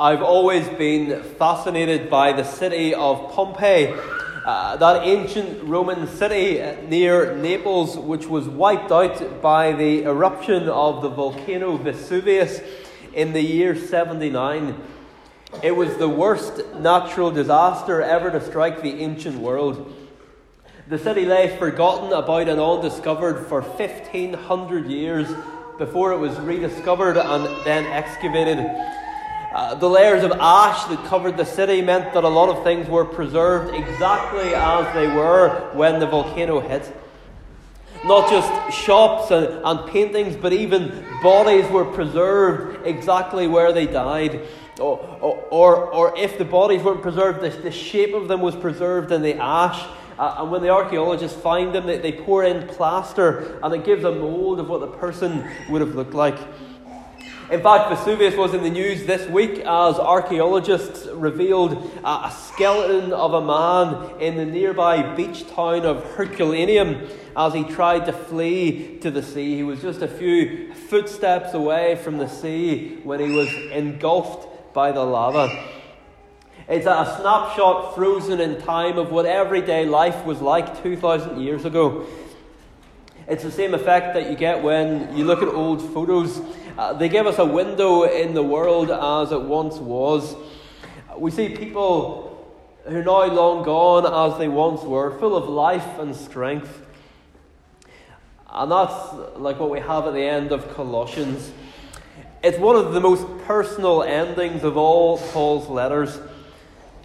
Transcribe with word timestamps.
I've 0.00 0.22
always 0.22 0.68
been 0.68 1.24
fascinated 1.40 2.08
by 2.08 2.30
the 2.32 2.44
city 2.44 2.94
of 2.94 3.32
Pompeii, 3.32 3.92
uh, 4.44 4.76
that 4.76 5.02
ancient 5.02 5.64
Roman 5.64 6.06
city 6.06 6.62
near 6.86 7.34
Naples, 7.34 7.98
which 7.98 8.24
was 8.26 8.48
wiped 8.48 8.92
out 8.92 9.42
by 9.42 9.72
the 9.72 10.04
eruption 10.04 10.68
of 10.68 11.02
the 11.02 11.08
volcano 11.08 11.76
Vesuvius 11.78 12.60
in 13.12 13.32
the 13.32 13.40
year 13.40 13.74
79. 13.74 14.80
It 15.64 15.72
was 15.72 15.96
the 15.96 16.08
worst 16.08 16.62
natural 16.76 17.32
disaster 17.32 18.00
ever 18.00 18.30
to 18.30 18.40
strike 18.40 18.82
the 18.82 19.00
ancient 19.00 19.40
world. 19.40 19.92
The 20.86 20.98
city 21.00 21.24
lay 21.24 21.56
forgotten 21.58 22.12
about 22.12 22.48
and 22.48 22.60
undiscovered 22.60 23.48
for 23.48 23.62
1500 23.62 24.86
years 24.86 25.26
before 25.76 26.12
it 26.12 26.18
was 26.18 26.38
rediscovered 26.38 27.16
and 27.16 27.46
then 27.64 27.84
excavated. 27.86 28.58
Uh, 29.58 29.74
the 29.74 29.90
layers 29.90 30.22
of 30.22 30.30
ash 30.38 30.84
that 30.84 31.04
covered 31.06 31.36
the 31.36 31.44
city 31.44 31.82
meant 31.82 32.14
that 32.14 32.22
a 32.22 32.28
lot 32.28 32.48
of 32.48 32.62
things 32.62 32.88
were 32.88 33.04
preserved 33.04 33.74
exactly 33.74 34.54
as 34.54 34.94
they 34.94 35.08
were 35.08 35.68
when 35.72 35.98
the 35.98 36.06
volcano 36.06 36.60
hit. 36.60 36.96
Not 38.04 38.30
just 38.30 38.78
shops 38.78 39.32
and, 39.32 39.60
and 39.64 39.90
paintings, 39.90 40.36
but 40.36 40.52
even 40.52 41.04
bodies 41.24 41.68
were 41.72 41.84
preserved 41.84 42.86
exactly 42.86 43.48
where 43.48 43.72
they 43.72 43.86
died. 43.86 44.46
Or, 44.78 45.00
or, 45.20 45.44
or, 45.50 45.76
or 45.92 46.16
if 46.16 46.38
the 46.38 46.44
bodies 46.44 46.84
weren't 46.84 47.02
preserved, 47.02 47.40
the, 47.40 47.50
the 47.50 47.72
shape 47.72 48.14
of 48.14 48.28
them 48.28 48.40
was 48.40 48.54
preserved 48.54 49.10
in 49.10 49.22
the 49.22 49.34
ash. 49.42 49.84
Uh, 50.20 50.36
and 50.38 50.52
when 50.52 50.62
the 50.62 50.70
archaeologists 50.70 51.36
find 51.36 51.74
them, 51.74 51.84
they, 51.84 51.98
they 51.98 52.12
pour 52.12 52.44
in 52.44 52.64
plaster 52.68 53.58
and 53.64 53.74
it 53.74 53.84
gives 53.84 54.04
a 54.04 54.12
mold 54.12 54.60
of 54.60 54.68
what 54.68 54.78
the 54.78 54.86
person 54.86 55.50
would 55.68 55.80
have 55.80 55.96
looked 55.96 56.14
like. 56.14 56.38
In 57.50 57.62
fact, 57.62 57.88
Vesuvius 57.88 58.36
was 58.36 58.52
in 58.52 58.62
the 58.62 58.68
news 58.68 59.06
this 59.06 59.26
week 59.26 59.60
as 59.60 59.98
archaeologists 59.98 61.06
revealed 61.06 61.90
a 62.04 62.30
skeleton 62.30 63.10
of 63.14 63.32
a 63.32 63.40
man 63.40 64.20
in 64.20 64.36
the 64.36 64.44
nearby 64.44 65.14
beach 65.14 65.48
town 65.48 65.86
of 65.86 66.04
Herculaneum 66.12 67.08
as 67.34 67.54
he 67.54 67.64
tried 67.64 68.04
to 68.04 68.12
flee 68.12 68.98
to 68.98 69.10
the 69.10 69.22
sea. 69.22 69.56
He 69.56 69.62
was 69.62 69.80
just 69.80 70.02
a 70.02 70.08
few 70.08 70.74
footsteps 70.74 71.54
away 71.54 71.96
from 71.96 72.18
the 72.18 72.28
sea 72.28 72.98
when 73.02 73.18
he 73.18 73.30
was 73.30 73.48
engulfed 73.72 74.74
by 74.74 74.92
the 74.92 75.02
lava. 75.02 75.48
It's 76.68 76.84
a 76.84 77.16
snapshot 77.18 77.94
frozen 77.94 78.42
in 78.42 78.60
time 78.60 78.98
of 78.98 79.10
what 79.10 79.24
everyday 79.24 79.86
life 79.86 80.22
was 80.26 80.42
like 80.42 80.82
2,000 80.82 81.40
years 81.40 81.64
ago. 81.64 82.06
It's 83.26 83.42
the 83.42 83.52
same 83.52 83.72
effect 83.72 84.14
that 84.14 84.30
you 84.30 84.36
get 84.36 84.62
when 84.62 85.14
you 85.16 85.24
look 85.24 85.42
at 85.42 85.48
old 85.48 85.82
photos 85.92 86.40
uh, 86.78 86.92
they 86.92 87.08
give 87.08 87.26
us 87.26 87.40
a 87.40 87.44
window 87.44 88.04
in 88.04 88.34
the 88.34 88.42
world 88.42 88.88
as 88.88 89.32
it 89.32 89.42
once 89.42 89.78
was. 89.78 90.36
We 91.16 91.32
see 91.32 91.48
people 91.48 92.48
who 92.86 92.98
are 92.98 93.02
now 93.02 93.24
long 93.24 93.64
gone 93.64 94.06
as 94.06 94.38
they 94.38 94.46
once 94.46 94.82
were, 94.82 95.18
full 95.18 95.36
of 95.36 95.48
life 95.48 95.98
and 95.98 96.14
strength. 96.14 96.86
And 98.48 98.70
that's 98.70 99.12
like 99.38 99.58
what 99.58 99.70
we 99.70 99.80
have 99.80 100.06
at 100.06 100.12
the 100.12 100.22
end 100.22 100.52
of 100.52 100.72
Colossians. 100.76 101.50
It's 102.44 102.58
one 102.58 102.76
of 102.76 102.92
the 102.92 103.00
most 103.00 103.26
personal 103.44 104.04
endings 104.04 104.62
of 104.62 104.76
all 104.76 105.18
Paul's 105.18 105.68
letters. 105.68 106.20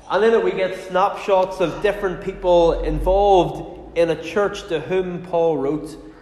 And 0.07 0.23
in 0.23 0.35
it, 0.35 0.43
we 0.43 0.51
get 0.51 0.87
snapshots 0.87 1.61
of 1.61 1.81
different 1.81 2.23
people 2.23 2.83
involved 2.83 3.97
in 3.97 4.11
a 4.11 4.23
church 4.23 4.67
to 4.67 4.81
whom 4.81 5.23
Paul 5.23 5.57
wrote 5.57 6.12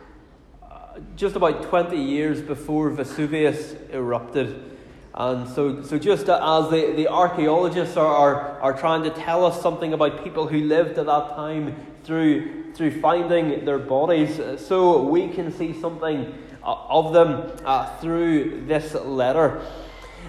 just 1.15 1.35
about 1.35 1.63
20 1.63 1.97
years 1.97 2.41
before 2.41 2.89
Vesuvius 2.89 3.75
erupted. 3.91 4.71
And 5.13 5.47
so, 5.49 5.83
so 5.83 5.97
just 5.99 6.29
as 6.29 6.69
the, 6.69 6.93
the 6.95 7.07
archaeologists 7.07 7.97
are, 7.97 8.07
are, 8.07 8.59
are 8.61 8.73
trying 8.73 9.03
to 9.03 9.09
tell 9.09 9.45
us 9.45 9.61
something 9.61 9.93
about 9.93 10.23
people 10.23 10.47
who 10.47 10.61
lived 10.61 10.97
at 10.97 11.05
that 11.05 11.35
time 11.35 11.75
through, 12.03 12.73
through 12.73 13.01
finding 13.01 13.65
their 13.65 13.77
bodies, 13.77 14.39
so 14.65 15.03
we 15.03 15.27
can 15.27 15.51
see 15.51 15.79
something 15.79 16.33
uh, 16.63 16.75
of 16.89 17.11
them 17.13 17.51
uh, 17.65 17.97
through 17.97 18.65
this 18.67 18.93
letter. 18.93 19.61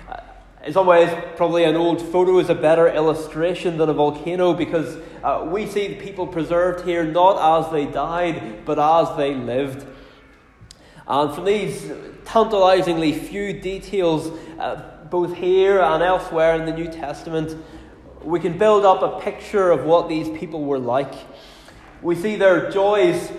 Uh, 0.08 0.16
in 0.64 0.72
some 0.72 0.86
ways, 0.86 1.10
probably 1.36 1.64
an 1.64 1.76
old 1.76 2.00
photo 2.00 2.38
is 2.38 2.48
a 2.48 2.54
better 2.54 2.88
illustration 2.88 3.76
than 3.76 3.88
a 3.88 3.92
volcano 3.92 4.52
because 4.52 4.96
uh, 5.22 5.46
we 5.48 5.66
see 5.66 5.94
people 5.94 6.26
preserved 6.26 6.84
here 6.86 7.04
not 7.04 7.64
as 7.64 7.70
they 7.72 7.86
died, 7.86 8.64
but 8.64 8.78
as 8.78 9.16
they 9.16 9.34
lived. 9.34 9.86
And 11.12 11.34
from 11.34 11.44
these 11.44 11.92
tantalizingly 12.24 13.12
few 13.12 13.52
details, 13.52 14.28
uh, 14.58 14.80
both 15.10 15.36
here 15.36 15.78
and 15.78 16.02
elsewhere 16.02 16.54
in 16.54 16.64
the 16.64 16.72
New 16.72 16.90
Testament, 16.90 17.54
we 18.22 18.40
can 18.40 18.56
build 18.56 18.86
up 18.86 19.02
a 19.02 19.20
picture 19.20 19.70
of 19.70 19.84
what 19.84 20.08
these 20.08 20.30
people 20.38 20.64
were 20.64 20.78
like. 20.78 21.12
We 22.00 22.16
see 22.16 22.36
their 22.36 22.70
joys, 22.70 23.30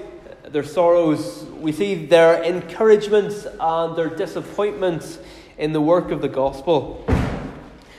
their 0.44 0.64
sorrows, 0.64 1.46
we 1.46 1.72
see 1.72 2.06
their 2.06 2.44
encouragements 2.44 3.48
and 3.60 3.98
their 3.98 4.16
disappointments 4.16 5.18
in 5.58 5.74
the 5.74 5.82
work 5.82 6.12
of 6.12 6.22
the 6.22 6.30
gospel. 6.30 7.04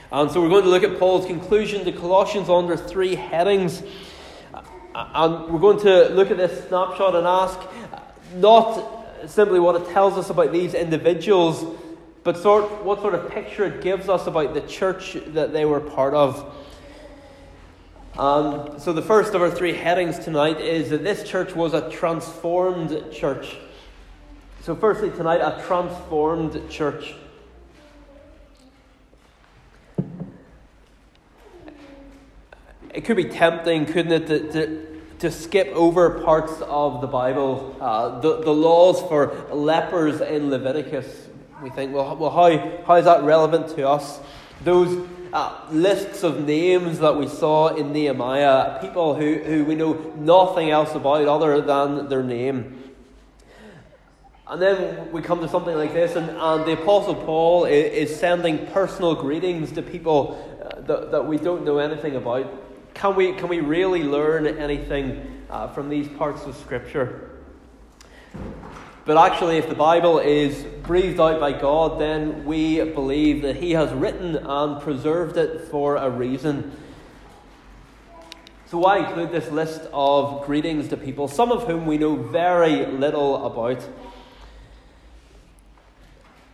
And 0.09 0.31
so 0.31 0.41
we're 0.41 0.47
going 0.47 0.63
to 0.63 0.69
look 0.69 0.83
at 0.83 0.97
Paul's 0.97 1.25
conclusion 1.25 1.83
to 1.83 1.91
Colossians 1.91 2.47
under 2.47 2.77
three 2.77 3.15
headings. 3.15 3.83
And 4.95 5.49
we're 5.49 5.59
going 5.59 5.81
to 5.81 6.13
look 6.13 6.31
at 6.31 6.37
this 6.37 6.65
snapshot 6.69 7.13
and 7.13 7.27
ask 7.27 7.59
not 8.35 9.01
simply 9.27 9.59
what 9.59 9.81
it 9.81 9.87
tells 9.89 10.17
us 10.17 10.29
about 10.29 10.51
these 10.51 10.73
individuals, 10.73 11.77
but 12.23 12.37
sort, 12.37 12.83
what 12.83 13.01
sort 13.01 13.15
of 13.15 13.29
picture 13.29 13.65
it 13.65 13.81
gives 13.81 14.09
us 14.09 14.27
about 14.27 14.53
the 14.53 14.61
church 14.61 15.17
that 15.27 15.53
they 15.53 15.65
were 15.65 15.79
part 15.79 16.13
of. 16.13 16.55
And 18.17 18.81
so, 18.81 18.93
the 18.93 19.01
first 19.01 19.33
of 19.33 19.41
our 19.41 19.51
three 19.51 19.73
headings 19.73 20.17
tonight 20.19 20.61
is 20.61 20.89
that 20.91 21.03
this 21.03 21.27
church 21.27 21.53
was 21.53 21.73
a 21.73 21.89
transformed 21.89 23.11
church. 23.11 23.57
So, 24.61 24.75
firstly, 24.75 25.11
tonight, 25.11 25.41
a 25.41 25.61
transformed 25.67 26.69
church. 26.69 27.13
It 32.93 33.03
could 33.03 33.17
be 33.17 33.25
tempting, 33.25 33.85
couldn't 33.85 34.13
it, 34.13 34.27
to, 34.27 34.51
to 34.53 34.94
to 35.19 35.31
skip 35.31 35.67
over 35.69 36.21
parts 36.23 36.61
of 36.61 37.01
the 37.01 37.07
Bible, 37.07 37.75
uh, 37.79 38.19
the, 38.19 38.41
the 38.41 38.51
laws 38.51 39.01
for 39.03 39.33
lepers 39.51 40.21
in 40.21 40.49
Leviticus. 40.49 41.27
We 41.63 41.69
think, 41.69 41.93
well, 41.93 42.15
well 42.17 42.31
how, 42.31 42.83
how 42.85 42.95
is 42.95 43.05
that 43.05 43.23
relevant 43.23 43.69
to 43.75 43.87
us? 43.87 44.19
Those 44.63 45.07
uh, 45.31 45.67
lists 45.71 46.23
of 46.23 46.45
names 46.45 46.99
that 46.99 47.15
we 47.15 47.27
saw 47.27 47.75
in 47.75 47.93
Nehemiah, 47.93 48.79
people 48.81 49.15
who, 49.15 49.35
who 49.35 49.65
we 49.65 49.75
know 49.75 49.93
nothing 50.17 50.69
else 50.69 50.93
about 50.95 51.27
other 51.27 51.61
than 51.61 52.09
their 52.09 52.23
name. 52.23 52.93
And 54.47 54.61
then 54.61 55.11
we 55.11 55.21
come 55.21 55.39
to 55.39 55.49
something 55.49 55.75
like 55.75 55.93
this, 55.93 56.15
and, 56.15 56.29
and 56.29 56.65
the 56.65 56.73
Apostle 56.73 57.15
Paul 57.15 57.65
is, 57.65 58.09
is 58.09 58.19
sending 58.19 58.67
personal 58.67 59.15
greetings 59.15 59.71
to 59.71 59.81
people 59.81 60.59
uh, 60.61 60.81
that, 60.81 61.11
that 61.11 61.25
we 61.25 61.37
don't 61.37 61.65
know 61.65 61.79
anything 61.79 62.15
about. 62.15 62.64
Can 62.95 63.13
we, 63.13 63.33
can 63.33 63.49
we 63.49 63.59
really 63.59 64.03
learn 64.03 64.47
anything 64.47 65.43
uh, 65.49 65.67
from 65.67 65.89
these 65.89 66.07
parts 66.07 66.45
of 66.45 66.55
Scripture? 66.55 67.41
But 69.03 69.17
actually, 69.17 69.57
if 69.57 69.67
the 69.67 69.75
Bible 69.75 70.19
is 70.19 70.63
breathed 70.81 71.19
out 71.19 71.39
by 71.41 71.51
God, 71.51 71.99
then 71.99 72.45
we 72.45 72.81
believe 72.83 73.41
that 73.41 73.57
He 73.57 73.73
has 73.73 73.91
written 73.91 74.37
and 74.37 74.81
preserved 74.81 75.35
it 75.35 75.67
for 75.69 75.97
a 75.97 76.09
reason. 76.09 76.71
So, 78.67 78.77
why 78.77 78.99
include 78.99 79.31
this 79.31 79.51
list 79.51 79.81
of 79.91 80.45
greetings 80.45 80.87
to 80.87 80.97
people, 80.97 81.27
some 81.27 81.51
of 81.51 81.67
whom 81.67 81.85
we 81.85 81.97
know 81.97 82.15
very 82.15 82.85
little 82.85 83.45
about? 83.45 83.87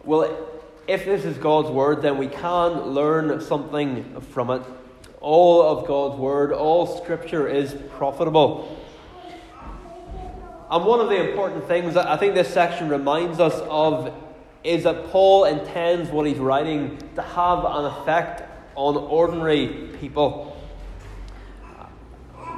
Well, 0.03 0.37
if 0.87 1.05
this 1.05 1.23
is 1.23 1.37
God's 1.37 1.69
Word, 1.69 2.01
then 2.01 2.17
we 2.17 2.27
can 2.27 2.81
learn 2.81 3.39
something 3.41 4.19
from 4.21 4.49
it. 4.49 4.63
All 5.21 5.61
of 5.61 5.87
God's 5.87 6.19
Word, 6.19 6.51
all 6.51 6.97
Scripture 7.01 7.47
is 7.47 7.75
profitable. 7.97 8.77
And 10.71 10.85
one 10.85 10.99
of 10.99 11.09
the 11.09 11.29
important 11.29 11.67
things 11.67 11.93
that 11.93 12.07
I 12.07 12.17
think 12.17 12.33
this 12.33 12.51
section 12.51 12.89
reminds 12.89 13.39
us 13.39 13.53
of 13.69 14.13
is 14.63 14.83
that 14.83 15.09
Paul 15.09 15.45
intends 15.45 16.09
what 16.09 16.25
he's 16.25 16.37
writing 16.37 16.97
to 17.15 17.21
have 17.21 17.65
an 17.65 17.85
effect 17.85 18.43
on 18.75 18.95
ordinary 18.95 19.89
people. 19.99 20.57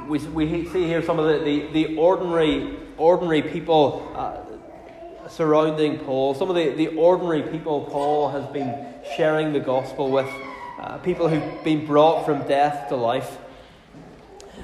We, 0.06 0.18
we 0.18 0.68
see 0.68 0.84
here 0.84 1.02
some 1.02 1.18
of 1.18 1.26
the, 1.26 1.44
the, 1.44 1.72
the 1.72 1.96
ordinary, 1.96 2.76
ordinary 2.98 3.42
people 3.42 4.12
uh, 4.14 5.28
surrounding 5.28 5.98
Paul, 5.98 6.34
some 6.34 6.50
of 6.50 6.56
the, 6.56 6.70
the 6.70 6.88
ordinary 6.88 7.42
people 7.42 7.82
Paul 7.90 8.30
has 8.30 8.46
been 8.52 8.86
sharing 9.16 9.52
the 9.52 9.60
gospel 9.60 10.10
with 10.10 10.28
uh, 10.84 10.98
people 10.98 11.28
who've 11.28 11.64
been 11.64 11.86
brought 11.86 12.26
from 12.26 12.46
death 12.46 12.90
to 12.90 12.96
life. 12.96 13.38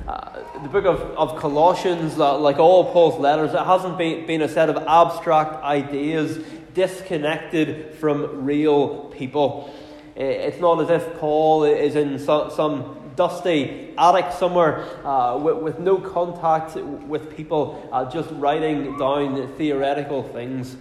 Uh, 0.07 0.43
the 0.63 0.69
book 0.69 0.85
of, 0.85 1.01
of 1.17 1.41
Colossians, 1.41 2.19
uh, 2.19 2.39
like 2.39 2.59
all 2.59 2.93
Paul's 2.93 3.19
letters, 3.19 3.55
it 3.55 3.65
hasn't 3.65 3.97
been, 3.97 4.27
been 4.27 4.43
a 4.43 4.49
set 4.49 4.69
of 4.69 4.77
abstract 4.87 5.65
ideas 5.65 6.39
disconnected 6.75 7.95
from 7.95 8.45
real 8.45 9.07
people. 9.17 9.75
It's 10.15 10.61
not 10.61 10.83
as 10.83 10.91
if 10.91 11.19
Paul 11.19 11.65
is 11.65 11.97
in 11.97 12.19
some 12.19 13.13
dusty 13.17 13.95
attic 13.97 14.33
somewhere 14.33 14.85
uh, 15.07 15.39
with, 15.39 15.57
with, 15.57 15.79
no 15.79 15.97
contact 15.97 16.75
with 16.77 17.35
people, 17.35 17.89
uh, 17.93 18.11
just 18.11 18.29
writing 18.33 18.99
down 18.99 19.51
theoretical 19.57 20.23
things. 20.23 20.77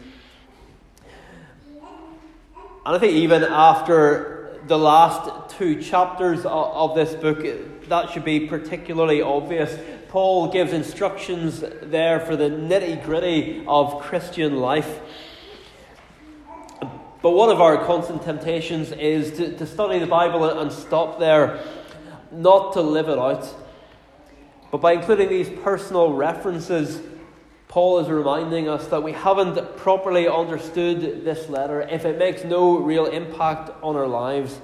And 2.86 2.96
I 2.96 3.00
think 3.00 3.14
even 3.14 3.44
after 3.44 4.39
the 4.70 4.78
last 4.78 5.58
two 5.58 5.82
chapters 5.82 6.46
of, 6.46 6.96
this 6.96 7.16
book, 7.16 7.44
that 7.90 8.12
should 8.12 8.24
be 8.24 8.48
particularly 8.48 9.20
obvious. 9.20 9.76
Paul 10.10 10.52
gives 10.52 10.74
instructions 10.74 11.64
there 11.82 12.20
for 12.20 12.36
the 12.36 12.52
nitty 12.52 13.04
gritty 13.04 13.66
of 13.68 14.00
Christian 14.00 14.58
life. 14.58 15.00
But 17.22 17.32
one 17.32 17.50
of 17.50 17.60
our 17.60 17.84
constant 17.84 18.22
temptations 18.22 18.92
is 18.92 19.38
to, 19.38 19.58
to 19.58 19.66
study 19.66 19.98
the 19.98 20.08
Bible 20.08 20.46
and 20.46 20.72
stop 20.72 21.20
there, 21.20 21.64
not 22.32 22.74
to 22.74 22.82
live 22.82 23.10
it 23.10 23.18
out. 23.18 23.48
But 24.72 24.82
by 24.82 24.94
including 24.94 25.30
these 25.30 25.50
personal 25.64 26.14
references, 26.14 27.02
Paul 27.70 28.00
is 28.00 28.10
reminding 28.10 28.68
us 28.68 28.88
that 28.88 29.04
we 29.04 29.12
haven't 29.12 29.78
properly 29.78 30.28
understood 30.28 31.24
this 31.24 31.48
letter 31.50 31.84
if 31.84 32.04
it 32.04 32.18
makes 32.18 32.44
no 32.44 32.80
real 32.80 33.06
impact 33.06 33.70
on 33.84 33.96
our 33.96 34.08
lives. 34.08 34.60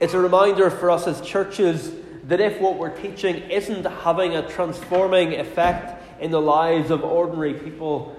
It's 0.00 0.14
a 0.14 0.18
reminder 0.18 0.70
for 0.70 0.90
us 0.90 1.06
as 1.06 1.20
churches 1.20 1.92
that 2.24 2.40
if 2.40 2.58
what 2.62 2.78
we're 2.78 2.96
teaching 2.96 3.36
isn't 3.50 3.84
having 3.84 4.36
a 4.36 4.48
transforming 4.48 5.34
effect 5.34 6.02
in 6.22 6.30
the 6.30 6.40
lives 6.40 6.90
of 6.90 7.04
ordinary 7.04 7.52
people, 7.52 8.16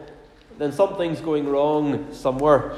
then 0.59 0.71
something's 0.71 1.19
going 1.19 1.49
wrong 1.49 2.13
somewhere. 2.13 2.75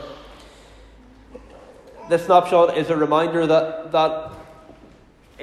This 2.07 2.25
snapshot 2.25 2.77
is 2.77 2.89
a 2.89 2.95
reminder 2.95 3.45
that, 3.45 3.91
that 3.91 4.32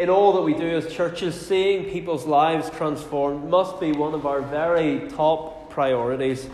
in 0.01 0.09
all 0.09 0.33
that 0.33 0.41
we 0.41 0.55
do 0.55 0.67
as 0.67 0.91
churches, 0.91 1.39
seeing 1.39 1.91
people's 1.91 2.25
lives 2.25 2.71
transformed 2.71 3.51
must 3.51 3.79
be 3.79 3.93
one 3.93 4.15
of 4.15 4.25
our 4.25 4.41
very 4.41 5.07
top 5.11 5.69
priorities. 5.69 6.49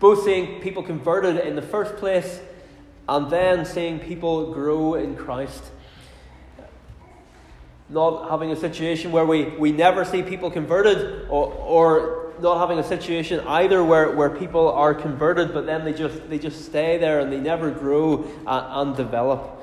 Both 0.00 0.24
seeing 0.24 0.62
people 0.62 0.82
converted 0.82 1.36
in 1.46 1.56
the 1.56 1.62
first 1.62 1.96
place 1.96 2.40
and 3.06 3.30
then 3.30 3.66
seeing 3.66 3.98
people 3.98 4.54
grow 4.54 4.94
in 4.94 5.14
Christ. 5.14 5.62
Not 7.90 8.30
having 8.30 8.50
a 8.50 8.56
situation 8.56 9.12
where 9.12 9.26
we, 9.26 9.50
we 9.58 9.70
never 9.70 10.02
see 10.02 10.22
people 10.22 10.50
converted 10.50 11.28
or, 11.28 11.52
or 11.52 12.32
not 12.40 12.58
having 12.58 12.78
a 12.78 12.84
situation 12.84 13.40
either 13.40 13.84
where, 13.84 14.10
where 14.16 14.30
people 14.30 14.72
are 14.72 14.94
converted, 14.94 15.52
but 15.52 15.66
then 15.66 15.84
they 15.84 15.92
just, 15.92 16.30
they 16.30 16.38
just 16.38 16.64
stay 16.64 16.96
there 16.96 17.20
and 17.20 17.30
they 17.30 17.40
never 17.40 17.70
grow 17.70 18.24
and, 18.46 18.88
and 18.88 18.96
develop. 18.96 19.61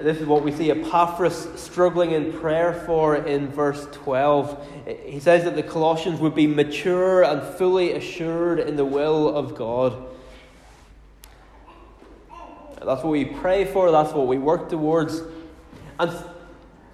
This 0.00 0.18
is 0.18 0.26
what 0.26 0.42
we 0.42 0.50
see 0.50 0.70
Epaphras 0.70 1.48
struggling 1.54 2.12
in 2.12 2.32
prayer 2.32 2.72
for 2.86 3.16
in 3.16 3.48
verse 3.48 3.86
12. 3.92 4.68
He 5.06 5.20
says 5.20 5.44
that 5.44 5.54
the 5.54 5.62
Colossians 5.62 6.20
would 6.20 6.34
be 6.34 6.46
mature 6.46 7.22
and 7.22 7.42
fully 7.56 7.92
assured 7.92 8.58
in 8.58 8.76
the 8.76 8.84
will 8.84 9.34
of 9.34 9.54
God. 9.54 9.96
That's 12.84 13.02
what 13.02 13.10
we 13.10 13.24
pray 13.24 13.64
for, 13.64 13.90
that's 13.90 14.12
what 14.12 14.26
we 14.26 14.36
work 14.36 14.68
towards. 14.68 15.22
And 15.98 16.12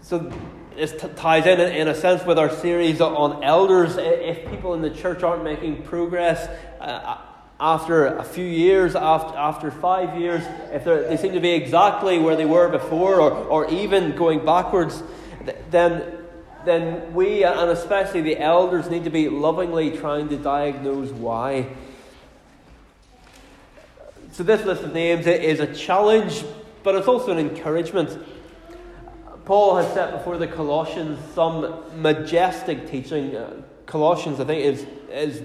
so 0.03 0.33
this 0.77 0.93
t- 0.93 1.09
ties 1.17 1.47
in, 1.47 1.59
in 1.59 1.89
a 1.89 1.95
sense 1.95 2.25
with 2.25 2.39
our 2.39 2.51
series 2.51 3.01
on 3.01 3.43
elders. 3.43 3.97
If 3.97 4.49
people 4.51 4.75
in 4.75 4.83
the 4.83 4.91
church 4.91 5.23
aren't 5.23 5.43
making 5.43 5.83
progress 5.83 6.49
uh, 6.81 7.19
after 7.61 8.07
a 8.07 8.25
few 8.25 8.45
years, 8.45 8.97
after, 8.97 9.37
after 9.37 9.71
five 9.71 10.19
years, 10.19 10.43
if 10.73 10.85
they 10.85 11.17
seem 11.19 11.35
to 11.35 11.41
be 11.41 11.51
exactly 11.51 12.19
where 12.19 12.35
they 12.35 12.47
were 12.47 12.71
before 12.71 13.21
or, 13.21 13.31
or 13.31 13.71
even 13.71 14.17
going 14.17 14.45
backwards, 14.47 15.03
then, 15.71 16.19
then 16.65 17.13
we, 17.13 17.45
and 17.45 17.71
especially 17.71 18.23
the 18.23 18.39
elders, 18.39 18.89
need 18.89 19.05
to 19.05 19.11
be 19.11 19.29
lovingly 19.29 19.97
trying 19.99 20.31
to 20.31 20.39
diagnose 20.39 21.11
why. 21.11 21.67
So, 24.33 24.43
this 24.43 24.65
list 24.65 24.83
of 24.83 24.95
names 24.95 25.27
is 25.27 25.61
a 25.61 25.75
challenge, 25.75 26.43
but 26.83 26.95
it's 26.95 27.09
also 27.09 27.33
an 27.33 27.39
encouragement. 27.39 28.19
Paul 29.45 29.77
has 29.77 29.93
set 29.93 30.13
before 30.13 30.39
the 30.39 30.47
Colossians 30.47 31.19
some 31.35 31.83
majestic 32.01 32.89
teaching. 32.89 33.37
Uh, 33.37 33.63
Colossians, 33.85 34.39
I 34.41 34.45
think, 34.45 34.65
is, 34.65 34.87
is 35.11 35.43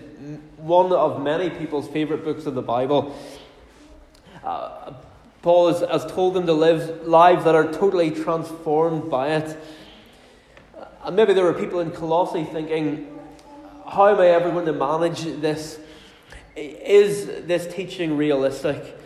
one 0.65 0.91
of 0.91 1.21
many 1.21 1.49
people's 1.51 1.87
favourite 1.87 2.23
books 2.23 2.47
of 2.47 2.55
the 2.55 2.61
Bible. 2.61 3.15
Uh, 4.43 4.93
Paul 5.43 5.67
has, 5.67 5.81
has 5.89 6.11
told 6.11 6.33
them 6.33 6.47
to 6.47 6.53
live 6.53 7.05
lives 7.05 7.43
that 7.43 7.53
are 7.53 7.71
totally 7.71 8.09
transformed 8.09 9.11
by 9.11 9.35
it. 9.35 9.57
And 11.03 11.15
maybe 11.15 11.33
there 11.33 11.43
were 11.43 11.53
people 11.53 11.81
in 11.81 11.91
Colossae 11.91 12.45
thinking, 12.45 13.15
how 13.87 14.07
am 14.07 14.19
I 14.19 14.27
ever 14.29 14.49
going 14.49 14.65
to 14.65 14.73
manage 14.73 15.21
this? 15.39 15.79
Is 16.55 17.27
this 17.45 17.71
teaching 17.71 18.17
realistic? 18.17 18.97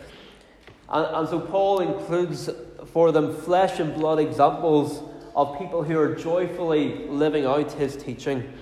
And, 0.87 1.05
and 1.13 1.27
so 1.27 1.41
Paul 1.41 1.79
includes 1.81 2.49
for 2.93 3.11
them 3.11 3.35
flesh 3.35 3.81
and 3.81 3.93
blood 3.93 4.19
examples 4.19 5.03
of 5.35 5.57
people 5.57 5.83
who 5.83 5.99
are 5.99 6.15
joyfully 6.15 7.05
living 7.09 7.45
out 7.45 7.73
his 7.73 7.97
teaching, 7.97 8.53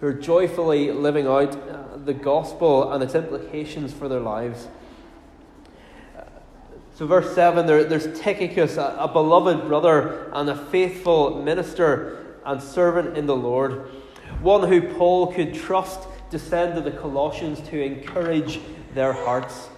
who 0.00 0.06
are 0.06 0.12
joyfully 0.12 0.90
living 0.90 1.26
out 1.26 1.56
uh, 1.56 1.96
the 2.04 2.14
gospel 2.14 2.92
and 2.92 3.02
its 3.02 3.14
implications 3.14 3.92
for 3.92 4.08
their 4.08 4.20
lives. 4.20 4.68
So, 6.96 7.06
verse 7.06 7.34
7 7.34 7.66
there, 7.66 7.84
there's 7.84 8.18
Tychicus, 8.18 8.78
a, 8.78 8.96
a 8.98 9.08
beloved 9.08 9.66
brother 9.66 10.30
and 10.32 10.48
a 10.48 10.56
faithful 10.56 11.42
minister 11.42 12.38
and 12.46 12.62
servant 12.62 13.18
in 13.18 13.26
the 13.26 13.36
Lord, 13.36 13.90
one 14.40 14.66
who 14.66 14.80
Paul 14.94 15.32
could 15.32 15.52
trust 15.52 16.08
to 16.30 16.38
send 16.38 16.74
to 16.74 16.80
the 16.80 16.90
Colossians 16.90 17.60
to 17.68 17.82
encourage 17.82 18.60
their 18.94 19.12
hearts. 19.12 19.68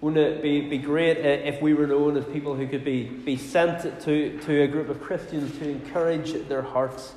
Wouldn't 0.00 0.20
it 0.20 0.42
be, 0.42 0.62
be 0.62 0.78
great 0.78 1.18
if 1.18 1.60
we 1.60 1.74
were 1.74 1.86
known 1.86 2.16
as 2.16 2.24
people 2.24 2.54
who 2.56 2.66
could 2.66 2.84
be, 2.84 3.04
be 3.04 3.36
sent 3.36 4.00
to, 4.02 4.38
to 4.40 4.62
a 4.62 4.66
group 4.66 4.88
of 4.88 5.00
Christians 5.00 5.56
to 5.58 5.68
encourage 5.68 6.32
their 6.48 6.62
hearts? 6.62 7.12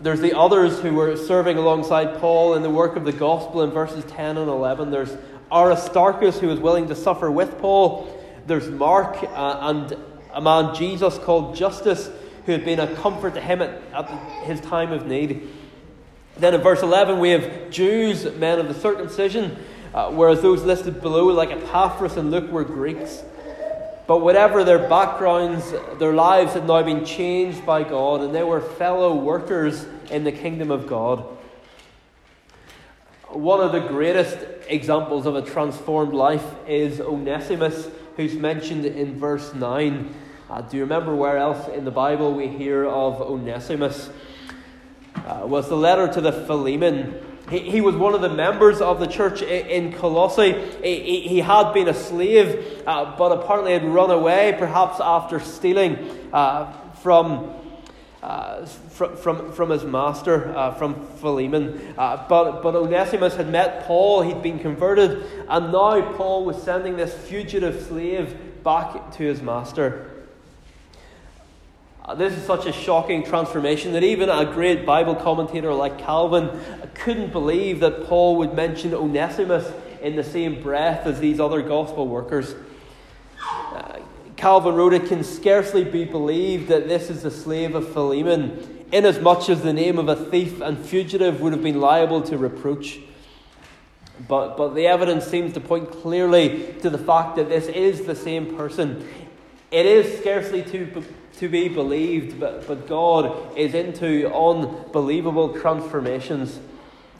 There's 0.00 0.20
the 0.20 0.36
others 0.36 0.80
who 0.80 0.94
were 0.94 1.16
serving 1.16 1.56
alongside 1.58 2.18
Paul 2.18 2.54
in 2.54 2.62
the 2.62 2.70
work 2.70 2.96
of 2.96 3.04
the 3.04 3.12
gospel 3.12 3.62
in 3.62 3.70
verses 3.70 4.04
10 4.04 4.36
and 4.36 4.48
11. 4.48 4.90
There's 4.90 5.16
Aristarchus, 5.50 6.40
who 6.40 6.48
was 6.48 6.60
willing 6.60 6.88
to 6.88 6.94
suffer 6.94 7.30
with 7.30 7.58
Paul. 7.58 8.08
There's 8.46 8.68
Mark 8.68 9.22
uh, 9.22 9.58
and 9.60 9.96
a 10.32 10.40
man, 10.40 10.74
Jesus, 10.74 11.18
called 11.18 11.54
Justus, 11.54 12.10
who 12.46 12.52
had 12.52 12.64
been 12.64 12.80
a 12.80 12.94
comfort 12.96 13.34
to 13.34 13.40
him 13.40 13.62
at, 13.62 13.82
at 13.92 14.08
his 14.44 14.60
time 14.60 14.92
of 14.92 15.06
need. 15.06 15.48
Then 16.38 16.54
in 16.54 16.60
verse 16.62 16.82
11, 16.82 17.20
we 17.20 17.30
have 17.30 17.70
Jews, 17.70 18.24
men 18.36 18.58
of 18.58 18.68
the 18.68 18.74
circumcision 18.74 19.58
uh, 19.94 20.10
whereas 20.10 20.40
those 20.40 20.62
listed 20.62 21.00
below, 21.00 21.26
like 21.26 21.50
Epaphras 21.50 22.16
and 22.16 22.30
Luke, 22.30 22.50
were 22.50 22.64
Greeks. 22.64 23.22
But 24.06 24.18
whatever 24.18 24.64
their 24.64 24.88
backgrounds, 24.88 25.72
their 25.98 26.12
lives 26.12 26.54
had 26.54 26.66
now 26.66 26.82
been 26.82 27.04
changed 27.04 27.64
by 27.64 27.84
God, 27.84 28.22
and 28.22 28.34
they 28.34 28.42
were 28.42 28.60
fellow 28.60 29.14
workers 29.14 29.86
in 30.10 30.24
the 30.24 30.32
kingdom 30.32 30.70
of 30.70 30.86
God. 30.86 31.24
One 33.28 33.60
of 33.60 33.72
the 33.72 33.80
greatest 33.80 34.38
examples 34.68 35.24
of 35.24 35.36
a 35.36 35.42
transformed 35.42 36.12
life 36.12 36.44
is 36.66 37.00
Onesimus, 37.00 37.88
who's 38.16 38.34
mentioned 38.34 38.84
in 38.84 39.18
verse 39.18 39.54
9. 39.54 40.14
Uh, 40.50 40.60
do 40.62 40.76
you 40.76 40.82
remember 40.82 41.14
where 41.14 41.38
else 41.38 41.68
in 41.68 41.84
the 41.84 41.90
Bible 41.90 42.34
we 42.34 42.48
hear 42.48 42.84
of 42.84 43.22
Onesimus? 43.22 44.10
Uh, 45.14 45.42
was 45.44 45.68
the 45.68 45.76
letter 45.76 46.08
to 46.08 46.20
the 46.20 46.32
Philemon 46.32 47.31
he, 47.50 47.58
he 47.58 47.80
was 47.80 47.94
one 47.96 48.14
of 48.14 48.20
the 48.20 48.28
members 48.28 48.80
of 48.80 49.00
the 49.00 49.06
church 49.06 49.42
in 49.42 49.92
Colossae. 49.92 50.52
He, 50.82 51.20
he 51.28 51.38
had 51.40 51.72
been 51.72 51.88
a 51.88 51.94
slave, 51.94 52.82
uh, 52.86 53.16
but 53.16 53.32
apparently 53.32 53.72
had 53.72 53.84
run 53.84 54.10
away, 54.10 54.54
perhaps 54.58 55.00
after 55.00 55.40
stealing 55.40 55.98
uh, 56.32 56.72
from, 57.02 57.52
uh, 58.22 58.64
from, 58.64 59.16
from, 59.16 59.52
from 59.52 59.70
his 59.70 59.84
master, 59.84 60.56
uh, 60.56 60.72
from 60.74 61.06
Philemon. 61.16 61.94
Uh, 61.98 62.24
but, 62.28 62.62
but 62.62 62.74
Onesimus 62.74 63.34
had 63.34 63.50
met 63.50 63.86
Paul, 63.86 64.22
he'd 64.22 64.42
been 64.42 64.60
converted, 64.60 65.24
and 65.48 65.72
now 65.72 66.12
Paul 66.12 66.44
was 66.44 66.62
sending 66.62 66.96
this 66.96 67.12
fugitive 67.12 67.82
slave 67.86 68.62
back 68.62 69.10
to 69.12 69.24
his 69.24 69.42
master. 69.42 70.11
Uh, 72.04 72.16
this 72.16 72.36
is 72.36 72.44
such 72.44 72.66
a 72.66 72.72
shocking 72.72 73.22
transformation 73.22 73.92
that 73.92 74.02
even 74.02 74.28
a 74.28 74.44
great 74.44 74.84
Bible 74.84 75.14
commentator 75.14 75.72
like 75.72 75.98
Calvin 75.98 76.50
couldn't 76.94 77.30
believe 77.30 77.78
that 77.78 78.06
Paul 78.06 78.36
would 78.38 78.54
mention 78.54 78.92
Onesimus 78.92 79.72
in 80.00 80.16
the 80.16 80.24
same 80.24 80.60
breath 80.60 81.06
as 81.06 81.20
these 81.20 81.38
other 81.38 81.62
gospel 81.62 82.08
workers. 82.08 82.56
Uh, 83.40 84.00
Calvin 84.34 84.74
wrote, 84.74 84.92
It 84.92 85.06
can 85.06 85.22
scarcely 85.22 85.84
be 85.84 86.04
believed 86.04 86.66
that 86.68 86.88
this 86.88 87.08
is 87.08 87.22
the 87.22 87.30
slave 87.30 87.76
of 87.76 87.92
Philemon, 87.92 88.84
inasmuch 88.90 89.48
as 89.48 89.62
the 89.62 89.72
name 89.72 89.96
of 89.96 90.08
a 90.08 90.16
thief 90.16 90.60
and 90.60 90.76
fugitive 90.76 91.40
would 91.40 91.52
have 91.52 91.62
been 91.62 91.80
liable 91.80 92.20
to 92.22 92.36
reproach. 92.36 92.98
But, 94.26 94.56
but 94.56 94.74
the 94.74 94.88
evidence 94.88 95.24
seems 95.24 95.52
to 95.54 95.60
point 95.60 95.92
clearly 95.92 96.74
to 96.82 96.90
the 96.90 96.98
fact 96.98 97.36
that 97.36 97.48
this 97.48 97.68
is 97.68 98.06
the 98.06 98.16
same 98.16 98.56
person. 98.56 99.08
It 99.70 99.86
is 99.86 100.18
scarcely 100.18 100.62
to, 100.64 101.04
to 101.42 101.48
be 101.48 101.66
believed, 101.66 102.38
but, 102.38 102.68
but 102.68 102.86
God 102.86 103.58
is 103.58 103.74
into 103.74 104.32
unbelievable 104.32 105.58
transformations. 105.58 106.60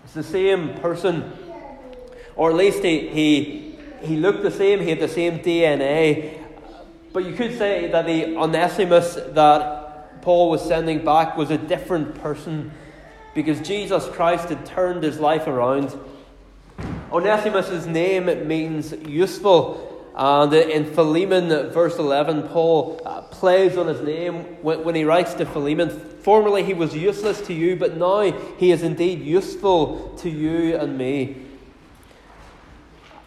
It's 0.04 0.14
the 0.14 0.22
same 0.22 0.74
person, 0.74 1.32
or 2.36 2.50
at 2.50 2.56
least 2.56 2.84
he, 2.84 3.08
he, 3.08 3.78
he 4.00 4.16
looked 4.16 4.44
the 4.44 4.52
same, 4.52 4.78
he 4.78 4.90
had 4.90 5.00
the 5.00 5.08
same 5.08 5.40
DNA. 5.40 6.40
But 7.12 7.24
you 7.24 7.32
could 7.32 7.58
say 7.58 7.90
that 7.90 8.06
the 8.06 8.36
Onesimus 8.36 9.14
that 9.14 10.22
Paul 10.22 10.50
was 10.50 10.64
sending 10.64 11.04
back 11.04 11.36
was 11.36 11.50
a 11.50 11.58
different 11.58 12.14
person 12.22 12.70
because 13.34 13.60
Jesus 13.60 14.06
Christ 14.06 14.50
had 14.50 14.64
turned 14.64 15.02
his 15.02 15.18
life 15.18 15.48
around. 15.48 15.98
Onesimus' 17.10 17.86
name 17.86 18.46
means 18.46 18.92
useful. 18.92 19.91
And 20.14 20.52
in 20.52 20.84
Philemon, 20.84 21.70
verse 21.70 21.98
11, 21.98 22.48
Paul 22.48 23.00
uh, 23.04 23.22
plays 23.22 23.76
on 23.76 23.86
his 23.86 24.00
name 24.02 24.44
when, 24.62 24.84
when 24.84 24.94
he 24.94 25.04
writes 25.04 25.34
to 25.34 25.46
Philemon 25.46 25.90
Formerly 26.22 26.62
he 26.62 26.74
was 26.74 26.94
useless 26.94 27.40
to 27.48 27.52
you, 27.52 27.74
but 27.74 27.96
now 27.96 28.20
he 28.56 28.70
is 28.70 28.84
indeed 28.84 29.22
useful 29.22 30.14
to 30.18 30.30
you 30.30 30.76
and 30.76 30.96
me. 30.96 31.36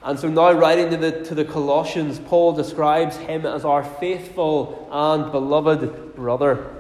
And 0.02 0.20
so 0.20 0.30
now, 0.30 0.52
writing 0.54 0.92
to 0.92 0.98
the, 0.98 1.24
to 1.26 1.36
the 1.36 1.44
Colossians, 1.44 2.20
Paul 2.20 2.54
describes 2.54 3.18
him 3.18 3.46
as 3.46 3.66
our 3.66 3.84
faithful 3.84 4.88
and 4.92 5.32
beloved 5.32 6.16
brother. 6.16 6.75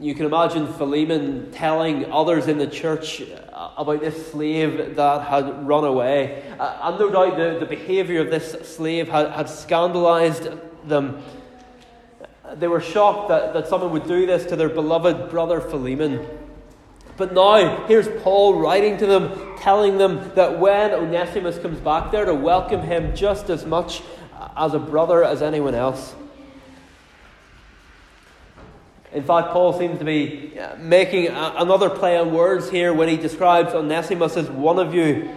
You 0.00 0.14
can 0.14 0.24
imagine 0.24 0.66
Philemon 0.66 1.52
telling 1.52 2.10
others 2.10 2.48
in 2.48 2.56
the 2.56 2.66
church 2.66 3.20
uh, 3.20 3.72
about 3.76 4.00
this 4.00 4.32
slave 4.32 4.96
that 4.96 5.26
had 5.26 5.66
run 5.66 5.84
away. 5.84 6.42
Uh, 6.58 6.78
and 6.84 6.98
no 6.98 7.10
doubt 7.10 7.36
the, 7.36 7.58
the 7.60 7.66
behaviour 7.66 8.22
of 8.22 8.30
this 8.30 8.52
slave 8.66 9.10
had, 9.10 9.30
had 9.30 9.50
scandalized 9.50 10.48
them. 10.88 11.22
They 12.54 12.66
were 12.66 12.80
shocked 12.80 13.28
that, 13.28 13.52
that 13.52 13.68
someone 13.68 13.92
would 13.92 14.08
do 14.08 14.24
this 14.24 14.46
to 14.46 14.56
their 14.56 14.70
beloved 14.70 15.28
brother 15.28 15.60
Philemon. 15.60 16.26
But 17.18 17.34
now, 17.34 17.84
here's 17.86 18.08
Paul 18.22 18.54
writing 18.54 18.96
to 18.96 19.06
them, 19.06 19.54
telling 19.58 19.98
them 19.98 20.32
that 20.34 20.58
when 20.58 20.92
Onesimus 20.92 21.58
comes 21.58 21.78
back, 21.78 22.10
they're 22.10 22.24
to 22.24 22.34
welcome 22.34 22.80
him 22.80 23.14
just 23.14 23.50
as 23.50 23.66
much 23.66 24.00
as 24.56 24.72
a 24.72 24.78
brother 24.78 25.22
as 25.22 25.42
anyone 25.42 25.74
else. 25.74 26.14
In 29.12 29.24
fact, 29.24 29.50
Paul 29.50 29.76
seems 29.76 29.98
to 29.98 30.04
be 30.04 30.58
uh, 30.58 30.76
making 30.76 31.26
another 31.28 31.90
play 31.90 32.16
on 32.16 32.32
words 32.32 32.70
here 32.70 32.94
when 32.94 33.08
he 33.08 33.16
describes 33.16 33.74
Onesimus 33.74 34.36
as 34.36 34.48
one 34.48 34.78
of 34.78 34.94
you. 34.94 35.28